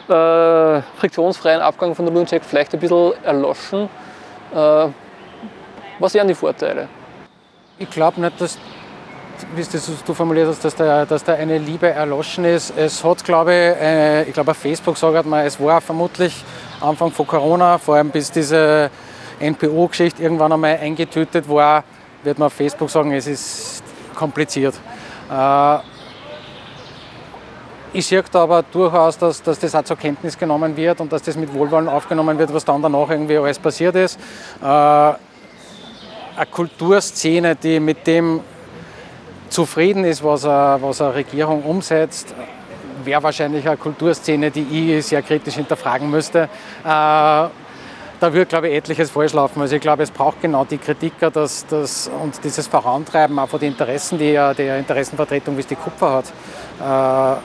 äh, 0.09 0.81
friktionsfreien 0.97 1.61
Abgang 1.61 1.95
von 1.95 2.05
der 2.05 2.13
Luncheck 2.13 2.43
vielleicht 2.43 2.73
ein 2.73 2.79
bisschen 2.79 3.13
erloschen. 3.23 3.89
Äh, 4.53 4.87
was 5.99 6.13
wären 6.13 6.27
die 6.27 6.35
Vorteile? 6.35 6.87
Ich 7.79 7.89
glaube 7.89 8.19
nicht, 8.21 8.39
dass 8.39 8.57
wie 9.55 9.65
du 10.05 10.13
formuliert 10.13 10.47
hast, 10.47 10.63
dass 10.63 10.75
da, 10.75 11.05
dass 11.05 11.23
da 11.23 11.33
eine 11.33 11.57
Liebe 11.57 11.89
erloschen 11.89 12.45
ist. 12.45 12.73
Es 12.75 13.03
hat, 13.03 13.23
glaube 13.23 13.51
ich, 13.51 13.81
äh, 13.81 14.23
ich 14.23 14.33
glaube 14.33 14.51
auf 14.51 14.57
Facebook 14.57 14.97
sagt 14.97 15.25
man, 15.25 15.45
es 15.45 15.59
war 15.59 15.79
vermutlich 15.81 16.43
Anfang 16.81 17.11
von 17.11 17.25
Corona, 17.25 17.77
vor 17.77 17.95
allem 17.95 18.09
bis 18.09 18.31
diese 18.31 18.89
NPO-Geschichte 19.39 20.21
irgendwann 20.21 20.51
einmal 20.51 20.77
eingetötet 20.77 21.47
war, 21.47 21.83
wird 22.23 22.39
man 22.39 22.47
auf 22.47 22.53
Facebook 22.53 22.89
sagen, 22.89 23.11
es 23.13 23.27
ist 23.27 23.83
kompliziert. 24.15 24.75
Äh, 25.31 25.77
ich 27.93 28.05
sehe 28.05 28.23
da 28.31 28.43
aber 28.43 28.63
durchaus, 28.63 29.17
dass, 29.17 29.41
dass 29.41 29.59
das 29.59 29.73
auch 29.73 29.83
zur 29.83 29.97
Kenntnis 29.97 30.37
genommen 30.37 30.75
wird 30.75 30.99
und 30.99 31.11
dass 31.11 31.21
das 31.21 31.37
mit 31.37 31.53
Wohlwollen 31.53 31.87
aufgenommen 31.87 32.37
wird, 32.37 32.53
was 32.53 32.65
dann 32.65 32.81
danach 32.81 33.09
irgendwie 33.09 33.37
alles 33.37 33.57
passiert 33.57 33.95
ist. 33.95 34.19
Äh, 34.61 34.65
eine 34.65 35.15
Kulturszene, 36.51 37.55
die 37.55 37.79
mit 37.79 38.05
dem 38.05 38.41
zufrieden 39.57 40.03
ist, 40.03 40.23
was 40.23 40.45
eine, 40.45 40.79
was 40.83 41.01
eine 41.01 41.15
Regierung 41.15 41.63
umsetzt, 41.63 42.35
wäre 43.03 43.23
wahrscheinlich 43.23 43.67
eine 43.67 43.75
Kulturszene, 43.75 44.51
die 44.51 44.67
ich 44.69 45.07
sehr 45.07 45.23
kritisch 45.23 45.55
hinterfragen 45.55 46.11
müsste. 46.11 46.43
Äh, 46.43 46.47
da 46.85 47.49
wird, 48.21 48.49
glaube 48.49 48.69
ich, 48.69 48.75
etliches 48.75 49.09
falsch 49.09 49.33
laufen. 49.33 49.59
Also 49.59 49.75
ich 49.75 49.81
glaube, 49.81 50.03
es 50.03 50.11
braucht 50.11 50.41
genau 50.43 50.63
die 50.63 50.77
Kritiker 50.77 51.31
dass, 51.31 51.65
dass, 51.65 52.07
und 52.21 52.43
dieses 52.43 52.67
Vorantreiben 52.67 53.39
auch 53.39 53.49
von 53.49 53.59
den 53.59 53.71
Interessen, 53.71 54.19
die 54.19 54.33
ja 54.33 54.53
der 54.53 54.77
Interessenvertretung, 54.77 55.55
wie 55.55 55.61
es 55.61 55.67
die 55.67 55.75
Kupfer 55.75 56.11
hat, 56.11 56.25
äh, 56.79 57.41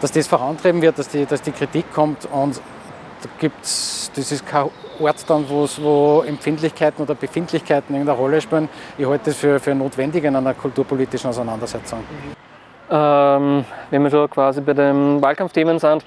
dass 0.00 0.12
das 0.12 0.26
vorantreiben 0.26 0.80
wird, 0.80 0.98
dass 0.98 1.08
die, 1.08 1.26
dass 1.26 1.42
die 1.42 1.52
Kritik 1.52 1.92
kommt 1.92 2.24
und 2.32 2.56
da 2.56 3.28
gibt's, 3.38 4.10
das 4.16 4.32
ist 4.32 4.46
kein 4.46 4.70
Ort 5.00 5.28
dann, 5.28 5.46
wo 5.48 6.22
Empfindlichkeiten 6.22 7.02
oder 7.02 7.14
Befindlichkeiten 7.14 7.94
irgendeine 7.94 8.18
Rolle 8.18 8.40
spielen. 8.40 8.68
Ich 8.98 9.06
halte 9.06 9.26
das 9.26 9.36
für, 9.36 9.58
für 9.60 9.74
notwendig 9.74 10.24
in 10.24 10.36
einer 10.36 10.54
kulturpolitischen 10.54 11.30
Auseinandersetzung. 11.30 12.00
Ähm, 12.90 13.64
wenn 13.90 14.02
wir 14.02 14.10
schon 14.10 14.30
quasi 14.30 14.60
bei 14.60 14.74
den 14.74 15.20
Wahlkampfthemen 15.22 15.78
sind, 15.78 16.04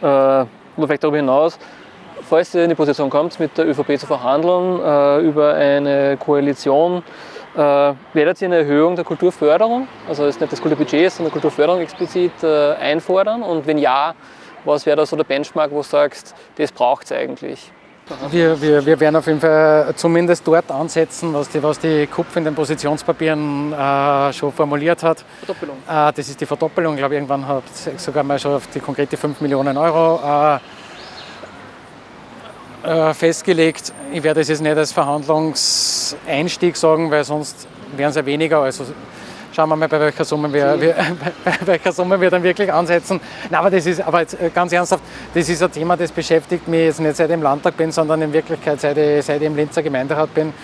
äh, 0.00 0.04
oder 0.04 0.46
vielleicht 0.76 1.04
darüber 1.04 1.18
hinaus, 1.18 1.58
falls 2.28 2.54
ihr 2.54 2.64
in 2.64 2.70
die 2.70 2.74
Position 2.74 3.10
kommt, 3.10 3.38
mit 3.38 3.56
der 3.56 3.68
ÖVP 3.68 3.98
zu 3.98 4.06
verhandeln 4.06 4.80
äh, 4.80 5.20
über 5.20 5.54
eine 5.54 6.16
Koalition, 6.16 7.02
äh, 7.54 7.58
werdet 7.58 8.40
ihr 8.40 8.48
eine 8.48 8.56
Erhöhung 8.56 8.96
der 8.96 9.04
Kulturförderung, 9.04 9.86
also 10.08 10.26
ist 10.26 10.40
nicht 10.40 10.52
das 10.52 10.60
Kulturbudget, 10.60 11.12
sondern 11.12 11.32
Kulturförderung 11.32 11.80
explizit 11.80 12.32
äh, 12.42 12.72
einfordern? 12.74 13.42
Und 13.42 13.66
wenn 13.66 13.78
ja, 13.78 14.14
was 14.64 14.86
wäre 14.86 14.96
da 14.96 15.06
so 15.06 15.16
der 15.16 15.24
Benchmark, 15.24 15.70
wo 15.70 15.78
du 15.78 15.82
sagst, 15.82 16.34
das 16.56 16.72
braucht 16.72 17.04
es 17.04 17.12
eigentlich? 17.12 17.72
Wir, 18.30 18.60
wir, 18.60 18.84
wir 18.84 19.00
werden 19.00 19.16
auf 19.16 19.26
jeden 19.26 19.40
Fall 19.40 19.92
zumindest 19.96 20.46
dort 20.46 20.70
ansetzen, 20.70 21.32
was 21.34 21.48
die, 21.48 21.62
was 21.62 21.78
die 21.78 22.06
KUPF 22.06 22.36
in 22.36 22.44
den 22.44 22.54
Positionspapieren 22.54 23.72
äh, 23.72 24.32
schon 24.32 24.52
formuliert 24.52 25.02
hat. 25.02 25.24
Verdoppelung. 25.38 25.76
Äh, 25.88 26.12
das 26.12 26.28
ist 26.28 26.40
die 26.40 26.46
Verdoppelung. 26.46 26.94
Ich 26.94 26.98
glaube, 26.98 27.14
irgendwann 27.14 27.46
hat 27.46 27.64
sogar 27.96 28.24
mal 28.24 28.38
schon 28.38 28.54
auf 28.54 28.66
die 28.68 28.80
konkrete 28.80 29.16
5 29.16 29.40
Millionen 29.40 29.76
Euro 29.76 30.20
äh, 30.24 30.58
äh, 32.84 33.14
festgelegt. 33.14 33.92
Ich 34.12 34.22
werde 34.22 34.40
es 34.40 34.48
jetzt 34.48 34.60
nicht 34.60 34.76
als 34.76 34.92
Verhandlungseinstieg 34.92 36.76
sagen, 36.76 37.10
weil 37.10 37.24
sonst 37.24 37.68
wären 37.96 38.10
es 38.10 38.16
ja 38.16 38.26
weniger. 38.26 38.60
Also 38.60 38.84
Schauen 39.54 39.68
wir 39.68 39.76
mal, 39.76 39.86
bei 39.86 40.00
welcher 40.00 40.24
Summe 40.24 40.50
wir, 40.50 40.80
wir 40.80 40.94
bei 41.44 41.66
welcher 41.66 41.92
Summe 41.92 42.18
wir 42.18 42.30
dann 42.30 42.42
wirklich 42.42 42.72
ansetzen. 42.72 43.20
Nein, 43.50 43.60
aber 43.60 43.70
das 43.70 43.84
ist, 43.84 44.00
aber 44.00 44.20
jetzt 44.20 44.40
äh, 44.40 44.48
ganz 44.48 44.72
ernsthaft, 44.72 45.02
das 45.34 45.46
ist 45.46 45.62
ein 45.62 45.70
Thema, 45.70 45.94
das 45.94 46.10
beschäftigt 46.10 46.66
mich 46.66 46.80
jetzt 46.80 47.00
nicht 47.00 47.16
seit 47.16 47.28
ich 47.28 47.34
im 47.34 47.42
Landtag 47.42 47.76
bin, 47.76 47.92
sondern 47.92 48.22
in 48.22 48.32
Wirklichkeit 48.32 48.80
seit 48.80 48.96
ich, 48.96 49.22
seit 49.22 49.42
ich 49.42 49.46
im 49.46 49.54
Linzer 49.54 49.82
Gemeinderat 49.82 50.32
bin. 50.32 50.54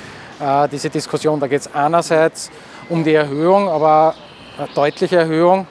Äh, 0.40 0.68
diese 0.68 0.88
Diskussion, 0.88 1.38
da 1.38 1.46
geht 1.48 1.60
es 1.60 1.74
einerseits 1.74 2.50
um 2.88 3.04
die 3.04 3.12
Erhöhung, 3.12 3.68
aber 3.68 4.14
eine 4.56 4.68
deutliche 4.74 5.16
Erhöhung. 5.16 5.66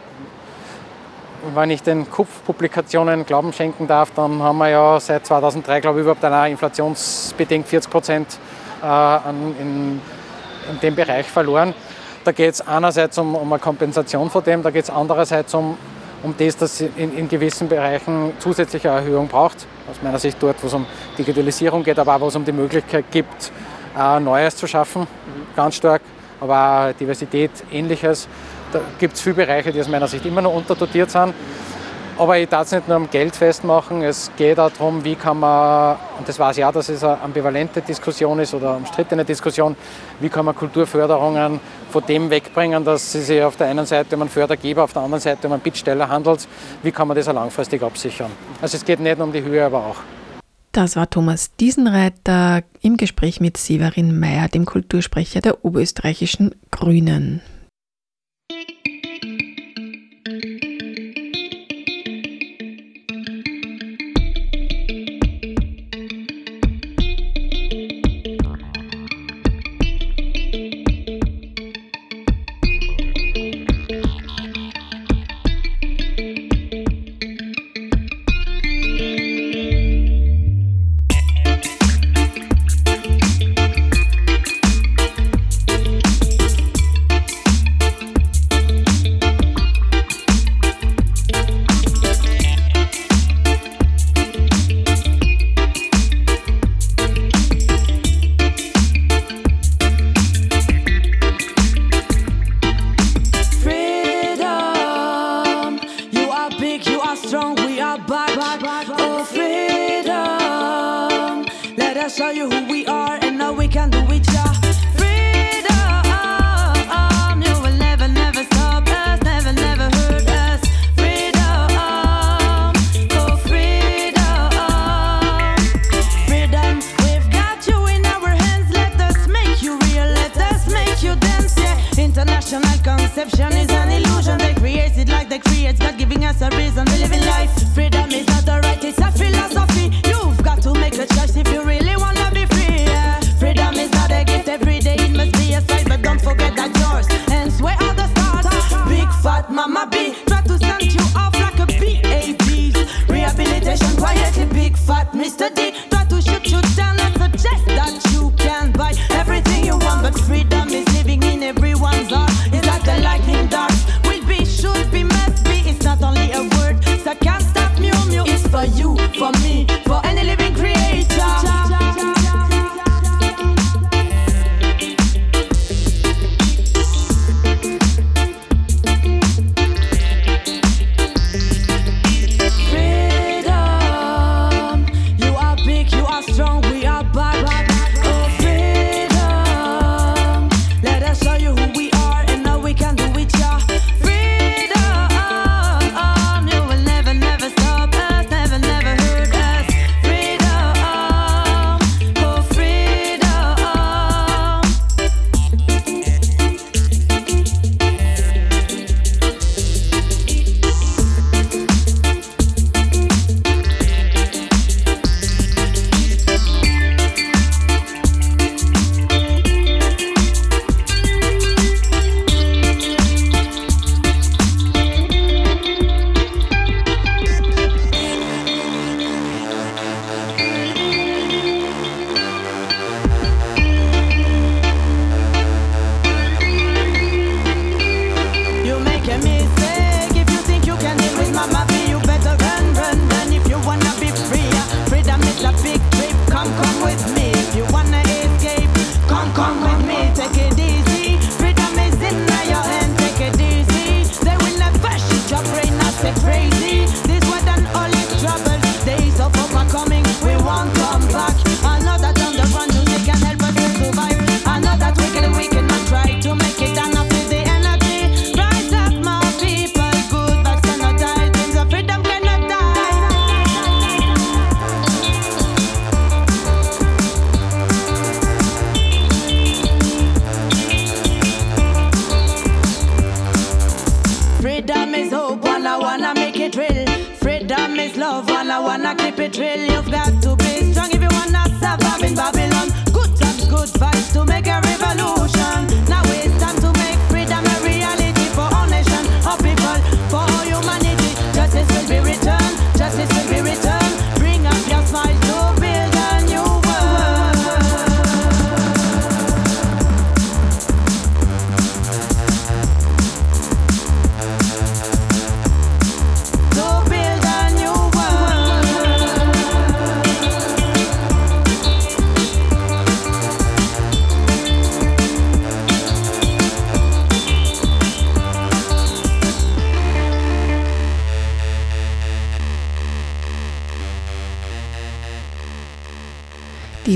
Wenn 1.55 1.71
ich 1.71 1.81
den 1.81 2.07
Kupf-Publikationen 2.11 3.25
Glauben 3.25 3.51
schenken 3.51 3.87
darf, 3.87 4.11
dann 4.15 4.43
haben 4.43 4.59
wir 4.59 4.69
ja 4.69 4.99
seit 4.99 5.25
2003, 5.25 5.81
glaube 5.81 5.97
ich, 5.97 6.03
überhaupt 6.03 6.23
eine 6.23 6.51
inflationsbedingt 6.51 7.67
40 7.67 7.89
Prozent 7.89 8.39
äh, 8.83 9.29
in, 9.29 10.01
in 10.69 10.79
dem 10.83 10.93
Bereich 10.93 11.25
verloren. 11.25 11.73
Da 12.27 12.33
geht 12.33 12.55
es 12.55 12.67
einerseits 12.67 13.17
um, 13.19 13.35
um 13.35 13.53
eine 13.53 13.61
Kompensation 13.61 14.29
von 14.29 14.43
dem, 14.43 14.61
da 14.61 14.69
geht 14.69 14.83
es 14.83 14.89
andererseits 14.89 15.53
um, 15.53 15.77
um 16.23 16.35
das, 16.37 16.57
dass 16.57 16.81
es 16.81 16.89
in, 16.97 17.17
in, 17.17 17.29
gewissen 17.29 17.69
Bereichen 17.69 18.33
zusätzliche 18.39 18.89
Erhöhung 18.89 19.29
braucht. 19.29 19.65
Aus 19.89 19.95
meiner 20.01 20.19
Sicht 20.19 20.35
dort, 20.41 20.61
wo 20.61 20.67
es 20.67 20.73
um 20.73 20.85
Digitalisierung 21.17 21.85
geht, 21.85 21.97
aber 21.97 22.17
auch 22.17 22.19
wo 22.19 22.27
es 22.27 22.35
um 22.35 22.43
die 22.43 22.51
Möglichkeit 22.51 23.05
gibt, 23.11 23.49
äh, 23.97 24.19
Neues 24.19 24.57
zu 24.57 24.67
schaffen, 24.67 25.07
ganz 25.55 25.75
stark, 25.75 26.01
aber 26.41 26.89
auch 26.89 26.99
Diversität, 26.99 27.51
ähnliches. 27.71 28.27
Da 28.73 28.81
gibt 28.99 29.13
es 29.13 29.21
viele 29.21 29.35
Bereiche, 29.35 29.71
die 29.71 29.79
aus 29.79 29.87
meiner 29.87 30.09
Sicht 30.09 30.25
immer 30.25 30.41
noch 30.41 30.53
unterdotiert 30.53 31.09
sind. 31.09 31.33
Aber 32.19 32.39
ich 32.39 32.49
darf 32.49 32.65
es 32.65 32.71
nicht 32.71 32.87
nur 32.87 32.97
am 32.97 33.09
Geld 33.11 33.35
festmachen, 33.35 34.01
es 34.01 34.31
geht 34.37 34.59
auch 34.59 34.71
darum, 34.71 35.03
wie 35.03 35.13
kann 35.13 35.39
man, 35.39 35.97
und 36.17 36.27
das 36.27 36.39
weiß 36.39 36.57
ich 36.57 36.65
auch, 36.65 36.71
dass 36.71 36.89
es 36.89 37.03
eine 37.03 37.21
ambivalente 37.21 37.79
Diskussion 37.81 38.39
ist 38.39 38.55
oder 38.55 38.75
umstrittene 38.75 39.23
Diskussion, 39.23 39.75
wie 40.19 40.27
kann 40.27 40.45
man 40.45 40.55
Kulturförderungen 40.55 41.59
von 41.91 42.03
dem 42.07 42.27
wegbringen, 42.31 42.83
dass 42.83 43.11
sie 43.11 43.21
sich 43.21 43.43
auf 43.43 43.55
der 43.55 43.67
einen 43.67 43.85
Seite 43.85 44.15
um 44.15 44.23
einen 44.23 44.31
Fördergeber, 44.31 44.83
auf 44.83 44.93
der 44.93 45.03
anderen 45.03 45.21
Seite 45.21 45.45
um 45.45 45.53
einen 45.53 45.61
Bittsteller 45.61 46.09
handelt, 46.09 46.47
wie 46.81 46.91
kann 46.91 47.07
man 47.07 47.15
das 47.15 47.27
auch 47.27 47.33
langfristig 47.33 47.83
absichern. 47.83 48.31
Also 48.63 48.77
es 48.77 48.83
geht 48.83 48.99
nicht 48.99 49.17
nur 49.19 49.27
um 49.27 49.33
die 49.33 49.43
Höhe, 49.43 49.63
aber 49.63 49.77
auch. 49.77 49.97
Das 50.71 50.95
war 50.95 51.07
Thomas 51.07 51.55
Diesenreiter 51.59 52.63
im 52.81 52.97
Gespräch 52.97 53.39
mit 53.41 53.57
Severin 53.57 54.19
Mayer, 54.19 54.47
dem 54.47 54.65
Kultursprecher 54.65 55.41
der 55.41 55.63
oberösterreichischen 55.63 56.55
Grünen. 56.71 57.41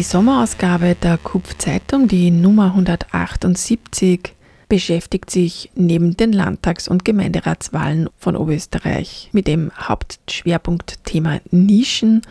Die 0.01 0.07
Sommerausgabe 0.07 0.95
der 0.95 1.19
Kupf-Zeitung, 1.19 2.07
die 2.07 2.31
Nummer 2.31 2.73
178, 2.73 4.33
beschäftigt 4.67 5.29
sich 5.29 5.69
neben 5.75 6.17
den 6.17 6.33
Landtags- 6.33 6.87
und 6.87 7.05
Gemeinderatswahlen 7.05 8.09
von 8.17 8.35
Oberösterreich 8.35 9.29
mit 9.31 9.45
dem 9.45 9.71
Hauptschwerpunktthema 9.77 11.41
Nischen. 11.51 12.23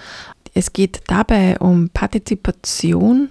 Es 0.52 0.72
geht 0.72 1.02
dabei 1.06 1.61
um 1.61 1.90
Partizipation. 1.90 3.28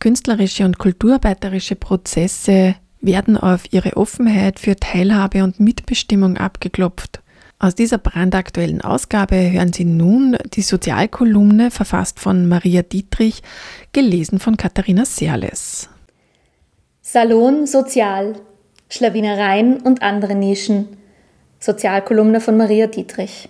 Künstlerische 0.00 0.66
und 0.66 0.76
kulturarbeiterische 0.76 1.74
Prozesse 1.74 2.74
werden 3.00 3.38
auf 3.38 3.72
ihre 3.72 3.96
Offenheit 3.96 4.60
für 4.60 4.76
Teilhabe 4.76 5.44
und 5.44 5.60
Mitbestimmung 5.60 6.36
abgeklopft. 6.36 7.22
Aus 7.62 7.76
dieser 7.76 7.98
brandaktuellen 7.98 8.80
Ausgabe 8.80 9.36
hören 9.52 9.72
Sie 9.72 9.84
nun 9.84 10.36
die 10.52 10.62
Sozialkolumne, 10.62 11.70
verfasst 11.70 12.18
von 12.18 12.48
Maria 12.48 12.82
Dietrich, 12.82 13.40
gelesen 13.92 14.40
von 14.40 14.56
Katharina 14.56 15.04
Serles. 15.04 15.88
Salon 17.02 17.68
Sozial, 17.68 18.34
Schlawinereien 18.88 19.80
und 19.80 20.02
andere 20.02 20.34
Nischen. 20.34 20.88
Sozialkolumne 21.60 22.40
von 22.40 22.56
Maria 22.56 22.88
Dietrich. 22.88 23.48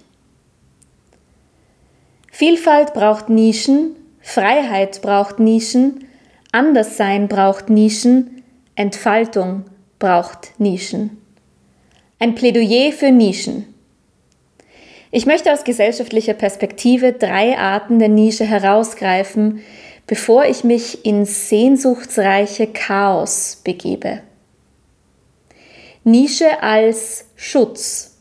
Vielfalt 2.30 2.92
braucht 2.92 3.30
Nischen, 3.30 3.96
Freiheit 4.20 5.00
braucht 5.00 5.38
Nischen, 5.38 6.04
Anderssein 6.52 7.28
braucht 7.28 7.70
Nischen, 7.70 8.42
Entfaltung 8.74 9.64
braucht 9.98 10.52
Nischen. 10.58 11.16
Ein 12.18 12.34
Plädoyer 12.34 12.92
für 12.92 13.10
Nischen. 13.10 13.71
Ich 15.14 15.26
möchte 15.26 15.52
aus 15.52 15.62
gesellschaftlicher 15.62 16.32
Perspektive 16.32 17.12
drei 17.12 17.58
Arten 17.58 17.98
der 17.98 18.08
Nische 18.08 18.46
herausgreifen, 18.46 19.60
bevor 20.06 20.46
ich 20.46 20.64
mich 20.64 21.04
ins 21.04 21.50
sehnsuchtsreiche 21.50 22.68
Chaos 22.68 23.60
begebe. 23.62 24.22
Nische 26.02 26.62
als 26.62 27.26
Schutz. 27.36 28.16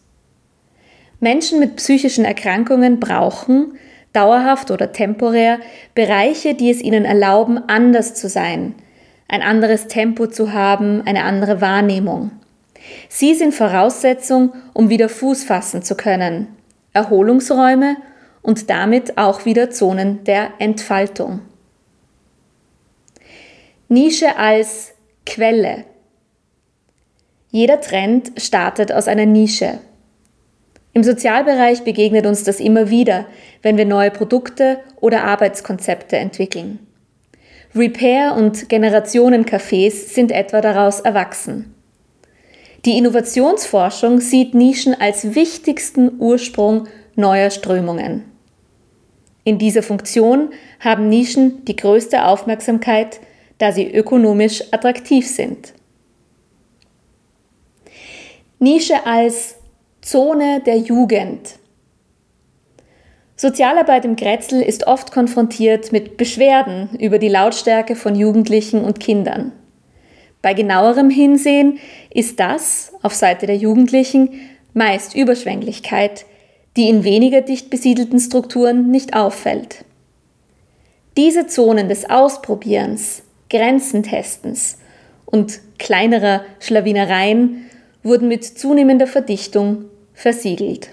Menschen 1.21 1.59
mit 1.59 1.77
psychischen 1.77 2.25
Erkrankungen 2.25 2.99
brauchen, 2.99 3.77
dauerhaft 4.11 4.69
oder 4.69 4.91
temporär, 4.91 5.59
Bereiche, 5.95 6.55
die 6.55 6.69
es 6.69 6.81
ihnen 6.81 7.05
erlauben, 7.05 7.57
anders 7.69 8.15
zu 8.15 8.27
sein, 8.27 8.75
ein 9.29 9.41
anderes 9.41 9.87
Tempo 9.87 10.27
zu 10.27 10.51
haben, 10.51 11.03
eine 11.05 11.23
andere 11.23 11.61
Wahrnehmung. 11.61 12.31
Sie 13.07 13.33
sind 13.33 13.53
Voraussetzung, 13.53 14.51
um 14.73 14.89
wieder 14.89 15.07
Fuß 15.07 15.45
fassen 15.45 15.83
zu 15.83 15.95
können, 15.95 16.47
Erholungsräume 16.93 17.97
und 18.41 18.69
damit 18.69 19.17
auch 19.17 19.45
wieder 19.45 19.69
Zonen 19.69 20.23
der 20.23 20.51
Entfaltung. 20.59 21.41
Nische 23.87 24.37
als 24.37 24.93
Quelle. 25.25 25.85
Jeder 27.49 27.81
Trend 27.81 28.31
startet 28.37 28.91
aus 28.91 29.07
einer 29.07 29.25
Nische. 29.25 29.79
Im 30.93 31.03
Sozialbereich 31.03 31.83
begegnet 31.83 32.25
uns 32.25 32.43
das 32.43 32.59
immer 32.59 32.89
wieder, 32.89 33.25
wenn 33.61 33.77
wir 33.77 33.85
neue 33.85 34.11
Produkte 34.11 34.79
oder 34.99 35.23
Arbeitskonzepte 35.23 36.17
entwickeln. 36.17 36.79
Repair- 37.73 38.35
und 38.35 38.69
Generationencafés 38.69 40.13
sind 40.13 40.31
etwa 40.31 40.59
daraus 40.59 40.99
erwachsen. 40.99 41.73
Die 42.85 42.97
Innovationsforschung 42.97 44.21
sieht 44.21 44.55
Nischen 44.55 44.99
als 44.99 45.35
wichtigsten 45.35 46.19
Ursprung 46.19 46.87
neuer 47.15 47.51
Strömungen. 47.51 48.23
In 49.43 49.59
dieser 49.59 49.83
Funktion 49.83 50.49
haben 50.79 51.07
Nischen 51.07 51.63
die 51.65 51.75
größte 51.75 52.25
Aufmerksamkeit, 52.25 53.19
da 53.59 53.71
sie 53.71 53.91
ökonomisch 53.91 54.63
attraktiv 54.71 55.27
sind. 55.27 55.73
Nische 58.57 59.05
als 59.05 59.55
Zone 60.01 60.61
der 60.65 60.77
Jugend. 60.77 61.59
Sozialarbeit 63.35 64.05
im 64.05 64.15
Grätzl 64.15 64.61
ist 64.61 64.87
oft 64.87 65.11
konfrontiert 65.11 65.91
mit 65.91 66.17
Beschwerden 66.17 66.95
über 66.99 67.19
die 67.19 67.29
Lautstärke 67.29 67.95
von 67.95 68.15
Jugendlichen 68.15 68.83
und 68.83 68.99
Kindern. 68.99 69.51
Bei 70.41 70.53
genauerem 70.53 71.09
Hinsehen 71.09 71.79
ist 72.09 72.39
das 72.39 72.93
auf 73.01 73.13
Seite 73.13 73.45
der 73.45 73.57
Jugendlichen 73.57 74.29
meist 74.73 75.15
Überschwänglichkeit, 75.15 76.25
die 76.77 76.89
in 76.89 77.03
weniger 77.03 77.41
dicht 77.41 77.69
besiedelten 77.69 78.19
Strukturen 78.19 78.89
nicht 78.89 79.15
auffällt. 79.15 79.83
Diese 81.17 81.47
Zonen 81.47 81.89
des 81.89 82.09
Ausprobierens, 82.09 83.23
Grenzentestens 83.49 84.77
und 85.25 85.59
kleinerer 85.77 86.45
Schlawinereien 86.59 87.65
wurden 88.01 88.29
mit 88.29 88.45
zunehmender 88.45 89.07
Verdichtung 89.07 89.85
versiegelt. 90.13 90.89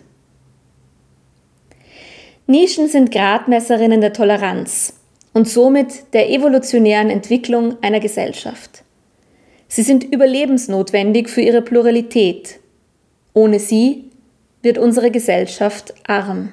Nischen 2.47 2.89
sind 2.89 3.13
Gradmesserinnen 3.13 4.01
der 4.01 4.13
Toleranz 4.13 4.95
und 5.35 5.49
somit 5.49 6.15
der 6.15 6.31
evolutionären 6.31 7.11
Entwicklung 7.11 7.77
einer 7.83 8.01
Gesellschaft. 8.01 8.83
Sie 9.69 9.83
sind 9.83 10.05
überlebensnotwendig 10.05 11.29
für 11.29 11.43
ihre 11.43 11.63
Pluralität. 11.63 12.59
Ohne 13.35 13.61
sie 13.61 14.11
wird 14.63 14.79
unsere 14.79 15.11
Gesellschaft 15.11 15.95
arm. 16.07 16.53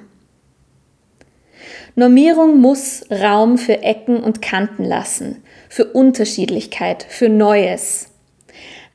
Normierung 1.94 2.60
muss 2.60 3.06
Raum 3.10 3.56
für 3.56 3.82
Ecken 3.82 4.22
und 4.22 4.42
Kanten 4.42 4.84
lassen, 4.84 5.42
für 5.70 5.86
Unterschiedlichkeit, 5.86 7.06
für 7.08 7.30
Neues. 7.30 8.10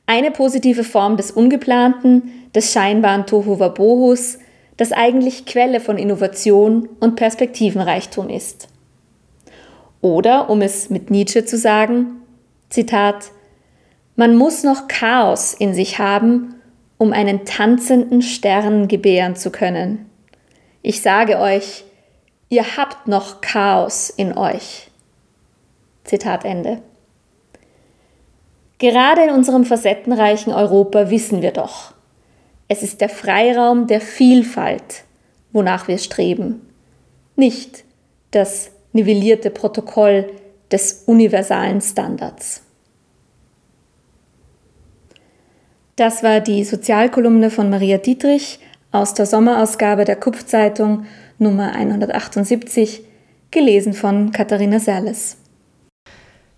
Eine 0.06 0.30
positive 0.30 0.84
Form 0.84 1.16
des 1.16 1.32
Ungeplanten, 1.32 2.30
des 2.54 2.72
scheinbaren 2.72 3.26
Tohuwabohus, 3.26 4.38
das 4.76 4.92
eigentlich 4.92 5.46
Quelle 5.46 5.80
von 5.80 5.98
Innovation 5.98 6.88
und 7.00 7.16
Perspektivenreichtum 7.16 8.28
ist. 8.28 8.68
Oder, 10.00 10.48
um 10.48 10.62
es 10.62 10.88
mit 10.88 11.10
Nietzsche 11.10 11.44
zu 11.44 11.56
sagen, 11.56 12.22
Zitat, 12.68 13.32
man 14.16 14.36
muss 14.36 14.62
noch 14.62 14.88
Chaos 14.88 15.54
in 15.54 15.74
sich 15.74 15.98
haben, 15.98 16.56
um 16.98 17.12
einen 17.12 17.44
tanzenden 17.44 18.22
Stern 18.22 18.88
gebären 18.88 19.36
zu 19.36 19.50
können. 19.50 20.10
Ich 20.82 21.00
sage 21.00 21.38
euch, 21.38 21.84
ihr 22.48 22.76
habt 22.76 23.08
noch 23.08 23.40
Chaos 23.40 24.10
in 24.10 24.36
euch. 24.36 24.90
Zitat 26.04 26.44
Ende. 26.44 26.82
Gerade 28.78 29.22
in 29.22 29.30
unserem 29.30 29.64
facettenreichen 29.64 30.52
Europa 30.52 31.08
wissen 31.08 31.40
wir 31.40 31.52
doch, 31.52 31.94
es 32.66 32.82
ist 32.82 33.00
der 33.00 33.08
Freiraum 33.08 33.86
der 33.86 34.00
Vielfalt, 34.00 35.04
wonach 35.52 35.86
wir 35.86 35.98
streben, 35.98 36.68
nicht 37.36 37.84
das 38.32 38.70
nivellierte 38.92 39.50
Protokoll 39.50 40.32
des 40.70 41.04
universalen 41.06 41.80
Standards. 41.80 42.62
Das 46.02 46.24
war 46.24 46.40
die 46.40 46.64
Sozialkolumne 46.64 47.48
von 47.48 47.70
Maria 47.70 47.96
Dietrich 47.96 48.58
aus 48.90 49.14
der 49.14 49.24
Sommerausgabe 49.24 50.04
der 50.04 50.16
Kupfzeitung 50.16 51.06
Nummer 51.38 51.76
178, 51.76 53.02
gelesen 53.52 53.92
von 53.92 54.32
Katharina 54.32 54.80
Serles. 54.80 55.36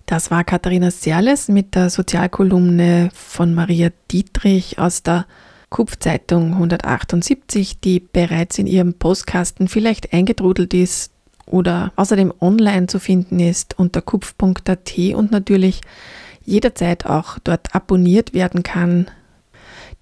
Das 0.07 0.31
war 0.31 0.45
Katharina 0.45 0.91
Serles 0.91 1.49
mit 1.49 1.75
der 1.75 1.91
Sozialkolumne 1.91 3.11
von 3.13 3.53
Maria 3.53 3.91
Dietrich 4.11 4.79
aus 4.79 5.03
der 5.03 5.27
Kupfzeitung 5.69 6.55
178, 6.55 7.81
die 7.81 8.01
bereits 8.01 8.57
in 8.57 8.67
Ihrem 8.67 8.95
Postkasten 8.95 9.69
vielleicht 9.69 10.15
eingetrudelt 10.15 10.73
ist 10.73 11.13
oder 11.45 11.93
außerdem 11.97 12.33
online 12.41 12.87
zu 12.87 12.99
finden 12.99 13.41
ist 13.41 13.79
unter 13.79 14.01
kupf.at 14.01 14.99
und 15.15 15.33
natürlich 15.33 15.83
jederzeit 16.47 17.05
auch 17.05 17.39
dort 17.45 17.75
abonniert 17.75 18.33
werden 18.33 18.63
kann. 18.63 19.11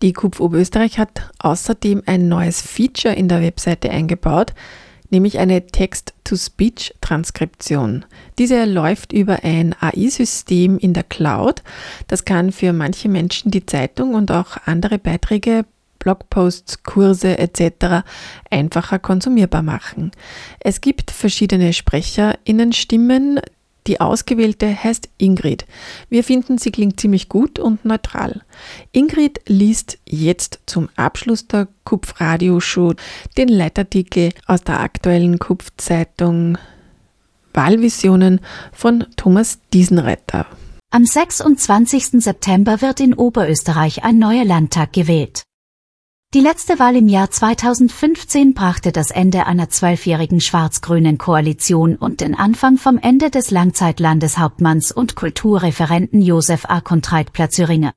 Die 0.02 0.12
Kupf 0.12 0.40
Oberösterreich 0.40 0.98
hat 0.98 1.30
außerdem 1.38 2.02
ein 2.06 2.26
neues 2.26 2.60
Feature 2.60 3.14
in 3.14 3.28
der 3.28 3.40
Webseite 3.40 3.90
eingebaut, 3.90 4.52
nämlich 5.10 5.38
eine 5.38 5.68
Text-to-Speech-Transkription. 5.68 8.04
Diese 8.36 8.64
läuft 8.64 9.12
über 9.12 9.44
ein 9.44 9.76
AI-System 9.78 10.76
in 10.78 10.92
der 10.92 11.04
Cloud. 11.04 11.62
Das 12.08 12.24
kann 12.24 12.50
für 12.50 12.72
manche 12.72 13.08
Menschen 13.08 13.52
die 13.52 13.64
Zeitung 13.64 14.14
und 14.14 14.32
auch 14.32 14.56
andere 14.64 14.98
Beiträge 14.98 15.64
Blogposts, 16.00 16.82
Kurse 16.82 17.38
etc. 17.38 18.02
einfacher 18.50 18.98
konsumierbar 18.98 19.62
machen. 19.62 20.10
Es 20.58 20.80
gibt 20.80 21.12
verschiedene 21.12 21.72
Sprecherinnenstimmen, 21.72 23.38
die 23.86 24.00
ausgewählte 24.00 24.82
heißt 24.82 25.08
Ingrid. 25.18 25.66
Wir 26.08 26.24
finden, 26.24 26.58
sie 26.58 26.70
klingt 26.70 27.00
ziemlich 27.00 27.28
gut 27.28 27.58
und 27.58 27.84
neutral. 27.84 28.42
Ingrid 28.92 29.40
liest 29.46 29.98
jetzt 30.06 30.60
zum 30.66 30.88
Abschluss 30.96 31.46
der 31.48 31.68
Kupf-Radio-Show 31.84 32.94
den 33.36 33.48
Leitartikel 33.48 34.30
aus 34.46 34.62
der 34.62 34.80
aktuellen 34.80 35.38
Kupf-Zeitung 35.38 36.58
Wahlvisionen 37.54 38.40
von 38.72 39.04
Thomas 39.16 39.58
Diesenretter. 39.72 40.46
Am 40.90 41.04
26. 41.04 42.22
September 42.22 42.82
wird 42.82 43.00
in 43.00 43.14
Oberösterreich 43.14 44.04
ein 44.04 44.18
neuer 44.18 44.44
Landtag 44.44 44.92
gewählt. 44.92 45.42
Die 46.34 46.40
letzte 46.40 46.78
Wahl 46.78 46.96
im 46.96 47.08
Jahr 47.08 47.30
2015 47.30 48.54
brachte 48.54 48.90
das 48.90 49.10
Ende 49.10 49.44
einer 49.44 49.68
zwölfjährigen 49.68 50.40
schwarz-grünen 50.40 51.18
Koalition 51.18 51.94
und 51.94 52.22
den 52.22 52.34
Anfang 52.34 52.78
vom 52.78 52.96
Ende 52.96 53.28
des 53.28 53.50
Langzeitlandeshauptmanns 53.50 54.92
und 54.92 55.14
Kulturreferenten 55.14 56.22
Josef 56.22 56.64
A. 56.70 56.80
Kontreit-Platzüringer. 56.80 57.92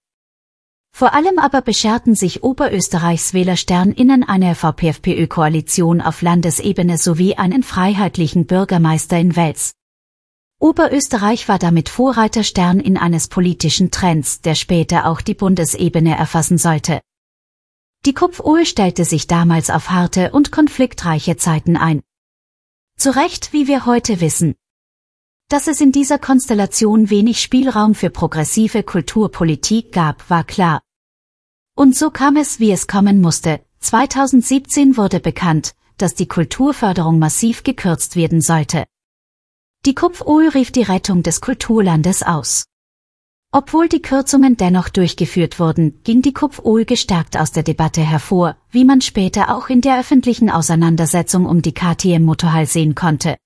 Vor 0.92 1.14
allem 1.14 1.40
aber 1.40 1.62
bescherten 1.62 2.14
sich 2.14 2.44
Oberösterreichs 2.44 3.34
WählersternInnen 3.34 4.24
eine 4.24 4.54
VPFPÖ-Koalition 4.54 6.02
auf 6.02 6.22
Landesebene 6.22 6.98
sowie 6.98 7.36
einen 7.36 7.64
freiheitlichen 7.64 8.48
Bürgermeister 8.48 9.18
in 9.18 9.38
Wels. 9.38 9.76
Oberösterreich 10.60 11.48
war 11.48 11.58
damit 11.58 11.88
Vorreiterstern 11.88 12.82
in 12.82 12.98
eines 12.98 13.30
politischen 13.30 13.92
Trends, 13.92 14.42
der 14.42 14.56
später 14.56 15.06
auch 15.06 15.22
die 15.22 15.36
Bundesebene 15.36 16.18
erfassen 16.18 16.58
sollte. 16.58 17.00
Die 18.06 18.14
Kupfuhr 18.14 18.66
stellte 18.66 19.04
sich 19.04 19.26
damals 19.26 19.72
auf 19.72 19.90
harte 19.90 20.32
und 20.32 20.52
konfliktreiche 20.52 21.38
Zeiten 21.38 21.76
ein. 21.76 22.04
Zu 22.98 23.16
Recht, 23.16 23.52
wie 23.52 23.68
wir 23.68 23.88
heute 23.88 24.22
wissen. 24.22 24.54
Dass 25.50 25.68
es 25.68 25.82
in 25.82 25.92
dieser 25.92 26.20
Konstellation 26.20 27.10
wenig 27.10 27.42
Spielraum 27.42 27.96
für 27.96 28.12
progressive 28.12 28.84
Kulturpolitik 28.84 29.92
gab, 29.92 30.30
war 30.30 30.44
klar. 30.44 30.84
Und 31.76 31.96
so 31.96 32.12
kam 32.12 32.36
es, 32.36 32.60
wie 32.60 32.72
es 32.72 32.86
kommen 32.86 33.22
musste. 33.22 33.66
2017 33.80 34.98
wurde 34.98 35.20
bekannt, 35.20 35.76
dass 35.98 36.14
die 36.14 36.28
Kulturförderung 36.28 37.18
massiv 37.18 37.64
gekürzt 37.64 38.16
werden 38.16 38.42
sollte. 38.42 38.86
Die 39.88 39.96
Kupfuhr 39.96 40.54
rief 40.54 40.72
die 40.72 40.84
Rettung 40.84 41.24
des 41.24 41.42
Kulturlandes 41.42 42.22
aus. 42.22 42.66
Obwohl 43.58 43.88
die 43.88 44.02
Kürzungen 44.02 44.58
dennoch 44.58 44.90
durchgeführt 44.90 45.62
wurden, 45.62 46.02
ging 46.04 46.22
die 46.22 46.34
Kupfohl 46.34 46.84
gestärkt 46.84 47.38
aus 47.38 47.54
der 47.54 47.64
Debatte 47.64 48.02
hervor, 48.02 48.58
wie 48.70 48.84
man 48.84 49.00
später 49.00 49.56
auch 49.56 49.70
in 49.70 49.80
der 49.80 49.98
öffentlichen 49.98 50.50
Auseinandersetzung 50.50 51.46
um 51.46 51.62
die 51.62 51.74
KTM 51.74 52.24
Motorhall 52.24 52.66
sehen 52.66 52.96
konnte. 52.96 53.38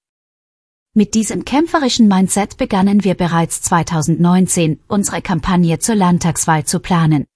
Mit 0.96 1.14
diesem 1.14 1.46
kämpferischen 1.46 2.08
Mindset 2.08 2.58
begannen 2.58 3.04
wir 3.04 3.14
bereits 3.14 3.62
2019, 3.62 4.80
unsere 4.88 5.22
Kampagne 5.22 5.78
zur 5.78 5.94
Landtagswahl 5.94 6.66
zu 6.66 6.80
planen. 6.80 7.28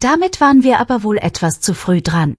Damit 0.00 0.40
waren 0.40 0.62
wir 0.62 0.80
aber 0.80 1.02
wohl 1.02 1.18
etwas 1.18 1.60
zu 1.60 1.74
früh 1.74 2.00
dran. 2.00 2.34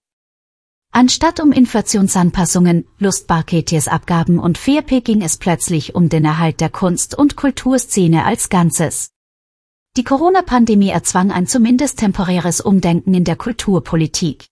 Anstatt 0.91 1.39
um 1.39 1.51
Inflationsanpassungen, 1.51 2.87
Lustbarketiesabgaben 2.97 4.39
und 4.39 4.57
FERP 4.57 5.03
ging 5.03 5.21
es 5.21 5.37
plötzlich 5.37 5.93
um 5.93 6.09
den 6.09 6.25
Erhalt 6.25 6.61
der 6.61 6.71
Kunst- 6.71 7.15
und 7.15 7.35
Kulturszene 7.35 8.25
als 8.25 8.49
Ganzes. 8.49 9.11
Die 9.97 10.03
Corona-Pandemie 10.03 10.89
erzwang 10.89 11.31
ein 11.31 11.47
zumindest 11.47 11.99
temporäres 11.99 12.59
Umdenken 12.59 13.13
in 13.13 13.23
der 13.23 13.37
Kulturpolitik. 13.37 14.47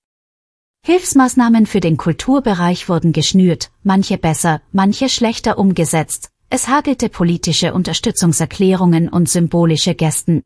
Hilfsmaßnahmen 0.85 1.65
für 1.65 1.81
den 1.81 1.97
Kulturbereich 1.97 2.87
wurden 2.87 3.11
geschnürt, 3.11 3.69
manche 3.83 4.17
besser, 4.17 4.61
manche 4.71 5.09
schlechter 5.09 5.57
umgesetzt. 5.57 6.29
Es 6.49 6.69
hagelte 6.69 7.09
politische 7.09 7.73
Unterstützungserklärungen 7.73 9.09
und 9.09 9.27
symbolische 9.27 9.95
Gästen. 9.95 10.43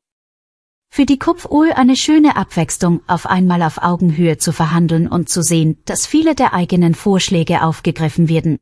Für 0.90 1.06
die 1.06 1.20
Kupfuhl 1.20 1.72
eine 1.74 1.96
schöne 1.96 2.36
Abwechslung, 2.36 3.02
auf 3.06 3.28
einmal 3.28 3.62
auf 3.62 3.84
Augenhöhe 3.84 4.40
zu 4.40 4.52
verhandeln 4.52 5.08
und 5.08 5.30
zu 5.30 5.44
sehen, 5.44 5.78
dass 5.86 6.08
viele 6.08 6.34
der 6.34 6.56
eigenen 6.56 6.96
Vorschläge 6.96 7.62
aufgegriffen 7.62 8.30
werden. 8.30 8.58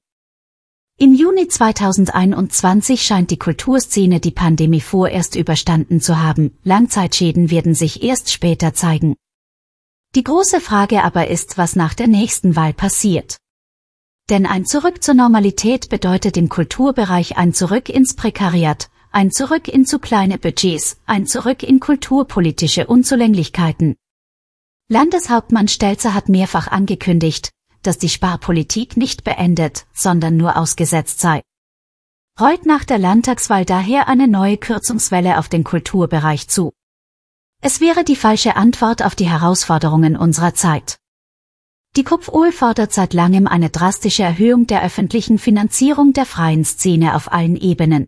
Im 0.98 1.14
Juni 1.14 1.50
2021 1.50 3.02
scheint 3.02 3.30
die 3.30 3.38
Kulturszene 3.38 4.22
die 4.22 4.32
Pandemie 4.32 4.80
vorerst 4.80 5.36
überstanden 5.36 6.00
zu 6.00 6.22
haben, 6.22 6.58
Langzeitschäden 6.64 7.52
werden 7.52 7.76
sich 7.76 8.02
erst 8.02 8.32
später 8.32 8.74
zeigen. 8.74 9.18
Die 10.16 10.24
große 10.24 10.62
Frage 10.62 11.04
aber 11.04 11.28
ist, 11.28 11.58
was 11.58 11.76
nach 11.76 11.96
der 11.96 12.08
nächsten 12.08 12.56
Wahl 12.56 12.72
passiert. 12.72 13.40
Denn 14.30 14.46
ein 14.46 14.66
Zurück 14.66 15.04
zur 15.04 15.16
Normalität 15.16 15.90
bedeutet 15.90 16.38
im 16.38 16.48
Kulturbereich 16.48 17.36
ein 17.36 17.54
Zurück 17.54 17.90
ins 17.90 18.16
Prekariat, 18.16 18.90
ein 19.12 19.32
Zurück 19.32 19.68
in 19.68 19.86
zu 19.86 20.00
kleine 20.00 20.38
Budgets, 20.38 21.02
ein 21.06 21.28
Zurück 21.28 21.62
in 21.62 21.82
kulturpolitische 21.82 22.88
Unzulänglichkeiten. 22.88 23.98
Landeshauptmann 24.88 25.68
Stelzer 25.68 26.14
hat 26.14 26.30
mehrfach 26.30 26.70
angekündigt, 26.70 27.52
dass 27.88 27.98
die 27.98 28.10
Sparpolitik 28.10 28.98
nicht 28.98 29.24
beendet, 29.24 29.86
sondern 29.94 30.38
nur 30.38 30.58
ausgesetzt 30.58 31.20
sei. 31.20 31.42
Rollt 32.40 32.66
nach 32.66 32.84
der 32.84 32.98
Landtagswahl 32.98 33.64
daher 33.64 34.08
eine 34.08 34.28
neue 34.28 34.58
Kürzungswelle 34.58 35.40
auf 35.40 35.48
den 35.48 35.64
Kulturbereich 35.64 36.48
zu. 36.48 36.74
Es 37.62 37.80
wäre 37.80 38.04
die 38.04 38.16
falsche 38.16 38.56
Antwort 38.56 39.04
auf 39.04 39.16
die 39.16 39.30
Herausforderungen 39.30 40.18
unserer 40.18 40.54
Zeit. 40.54 40.98
Die 41.96 42.04
Kupfohl 42.04 42.52
fordert 42.52 42.92
seit 42.92 43.14
langem 43.14 43.48
eine 43.48 43.70
drastische 43.70 44.24
Erhöhung 44.24 44.68
der 44.68 44.84
öffentlichen 44.84 45.40
Finanzierung 45.40 46.12
der 46.12 46.26
freien 46.26 46.66
Szene 46.66 47.16
auf 47.16 47.32
allen 47.32 47.56
Ebenen. 47.56 48.08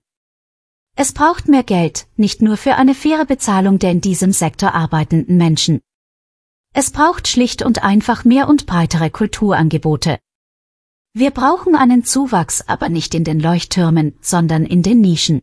Es 0.97 1.13
braucht 1.13 1.47
mehr 1.47 1.63
Geld, 1.63 2.07
nicht 2.17 2.41
nur 2.41 2.57
für 2.57 2.75
eine 2.75 2.95
faire 2.95 3.25
Bezahlung 3.25 3.79
der 3.79 3.91
in 3.91 4.01
diesem 4.01 4.33
Sektor 4.33 4.73
arbeitenden 4.73 5.37
Menschen. 5.37 5.79
Es 6.79 6.91
braucht 6.91 7.27
schlicht 7.27 7.63
und 7.63 7.83
einfach 7.83 8.23
mehr 8.23 8.47
und 8.47 8.67
breitere 8.67 9.09
Kulturangebote. 9.09 10.19
Wir 11.15 11.31
brauchen 11.31 11.75
einen 11.75 12.03
Zuwachs, 12.03 12.61
aber 12.67 12.87
nicht 12.87 13.15
in 13.15 13.23
den 13.23 13.39
Leuchttürmen, 13.39 14.15
sondern 14.21 14.63
in 14.63 14.83
den 14.83 15.01
Nischen. 15.01 15.41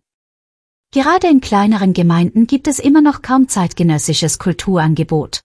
Gerade 0.92 1.26
in 1.26 1.40
kleineren 1.40 1.92
Gemeinden 1.92 2.46
gibt 2.46 2.68
es 2.68 2.78
immer 2.78 3.00
noch 3.00 3.20
kaum 3.20 3.48
zeitgenössisches 3.48 4.38
Kulturangebot. 4.38 5.40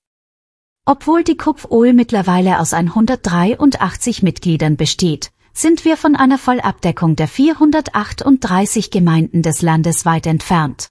Obwohl 0.86 1.24
die 1.24 1.38
Kupfohl 1.38 1.94
mittlerweile 1.94 2.60
aus 2.60 2.74
183 2.74 4.22
Mitgliedern 4.22 4.78
besteht, 4.78 5.32
sind 5.54 5.86
wir 5.86 5.98
von 5.98 6.16
einer 6.16 6.38
Vollabdeckung 6.38 7.16
der 7.16 7.28
438 7.28 8.92
Gemeinden 8.92 9.42
des 9.42 9.64
Landes 9.64 10.06
weit 10.06 10.28
entfernt. 10.28 10.90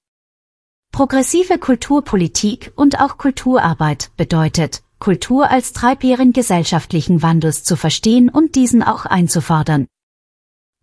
Progressive 0.90 1.58
Kulturpolitik 1.58 2.72
und 2.74 2.98
auch 2.98 3.16
Kulturarbeit 3.16 4.10
bedeutet, 4.16 4.82
Kultur 4.98 5.50
als 5.50 5.72
Treibjährigen 5.72 6.32
gesellschaftlichen 6.32 7.22
Wandels 7.22 7.64
zu 7.64 7.76
verstehen 7.76 8.28
und 8.28 8.54
diesen 8.56 8.82
auch 8.82 9.04
einzufordern. 9.04 9.86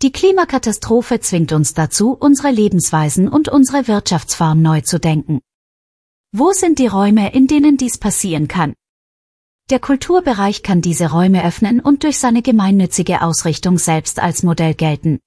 Die 0.01 0.12
Klimakatastrophe 0.12 1.19
zwingt 1.19 1.51
uns 1.51 1.73
dazu, 1.73 2.12
unsere 2.12 2.51
Lebensweisen 2.51 3.28
und 3.28 3.49
unsere 3.49 3.88
Wirtschaftsform 3.88 4.62
neu 4.62 4.82
zu 4.82 4.99
denken. 4.99 5.41
Wo 6.32 6.51
sind 6.51 6.80
die 6.80 6.88
Räume, 6.88 7.34
in 7.34 7.47
denen 7.47 7.78
dies 7.78 7.97
passieren 7.97 8.47
kann? 8.47 8.73
Der 9.69 9.80
Kulturbereich 9.80 10.63
kann 10.63 10.82
diese 10.82 11.10
Räume 11.10 11.43
öffnen 11.43 11.80
und 11.80 12.04
durch 12.04 12.19
seine 12.19 12.41
gemeinnützige 12.41 13.21
Ausrichtung 13.21 13.80
selbst 13.80 14.19
als 14.19 14.43
Modell 14.43 14.75
gelten. 14.75 15.19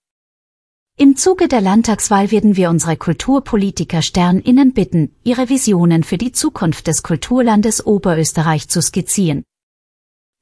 Im 1.00 1.14
Zuge 1.14 1.46
der 1.46 1.60
Landtagswahl 1.60 2.32
werden 2.32 2.56
wir 2.56 2.70
unsere 2.70 2.96
Kulturpolitiker 2.96 4.02
Sterninnen 4.02 4.72
bitten, 4.72 5.12
ihre 5.22 5.48
Visionen 5.48 6.02
für 6.02 6.18
die 6.18 6.32
Zukunft 6.32 6.88
des 6.88 7.04
Kulturlandes 7.04 7.86
Oberösterreich 7.86 8.68
zu 8.68 8.82
skizzieren. 8.82 9.44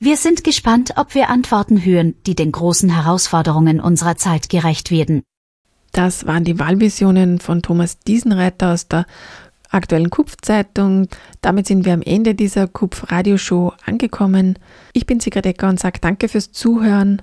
Wir 0.00 0.16
sind 0.16 0.44
gespannt, 0.44 0.94
ob 0.96 1.14
wir 1.14 1.28
Antworten 1.28 1.84
hören, 1.84 2.14
die 2.26 2.34
den 2.34 2.52
großen 2.52 2.88
Herausforderungen 2.88 3.80
unserer 3.80 4.16
Zeit 4.16 4.48
gerecht 4.48 4.90
werden. 4.90 5.24
Das 5.92 6.26
waren 6.26 6.44
die 6.44 6.58
Wahlvisionen 6.58 7.38
von 7.38 7.60
Thomas 7.60 7.98
Diesenreiter 7.98 8.72
aus 8.72 8.88
der 8.88 9.04
aktuellen 9.68 10.08
Kupf-Zeitung. 10.08 11.08
Damit 11.42 11.66
sind 11.66 11.84
wir 11.84 11.92
am 11.92 12.00
Ende 12.00 12.34
dieser 12.34 12.66
Kupf-Radioshow 12.66 13.74
angekommen. 13.84 14.58
Ich 14.94 15.04
bin 15.04 15.20
Sigrid 15.20 15.44
Ecker 15.44 15.68
und 15.68 15.78
sage 15.78 15.98
danke 16.00 16.28
fürs 16.30 16.50
Zuhören. 16.50 17.20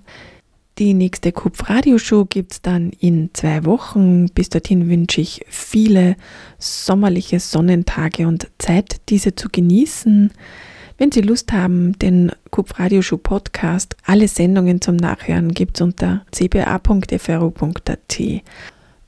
Die 0.79 0.95
nächste 0.95 1.31
Kupf-Radio-Show 1.31 2.25
gibt 2.25 2.53
es 2.53 2.62
dann 2.63 2.91
in 2.99 3.29
zwei 3.33 3.63
Wochen. 3.63 4.25
Bis 4.29 4.49
dorthin 4.49 4.89
wünsche 4.89 5.21
ich 5.21 5.45
viele 5.47 6.15
sommerliche 6.57 7.39
Sonnentage 7.39 8.27
und 8.27 8.47
Zeit, 8.57 9.01
diese 9.09 9.36
zu 9.36 9.49
genießen. 9.49 10.31
Wenn 10.97 11.12
Sie 11.12 11.21
Lust 11.21 11.51
haben, 11.53 11.99
den 11.99 12.31
Kupf-Radio-Show 12.49 13.17
Podcast, 13.17 13.95
alle 14.03 14.27
Sendungen 14.27 14.81
zum 14.81 14.95
Nachhören 14.95 15.53
gibt 15.53 15.77
es 15.77 15.81
unter 15.81 16.25
cba.fro.at. 16.31 18.21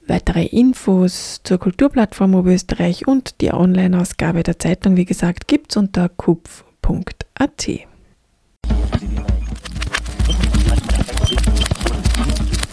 Weitere 0.07 0.45
Infos 0.45 1.41
zur 1.43 1.57
Kulturplattform 1.57 2.35
Oberösterreich 2.35 3.07
und 3.07 3.41
die 3.41 3.51
Online-Ausgabe 3.51 4.43
der 4.43 4.59
Zeitung, 4.59 4.97
wie 4.97 5.05
gesagt, 5.05 5.47
gibt 5.47 5.71
es 5.71 5.77
unter 5.77 6.09
kupf.at. 6.09 7.67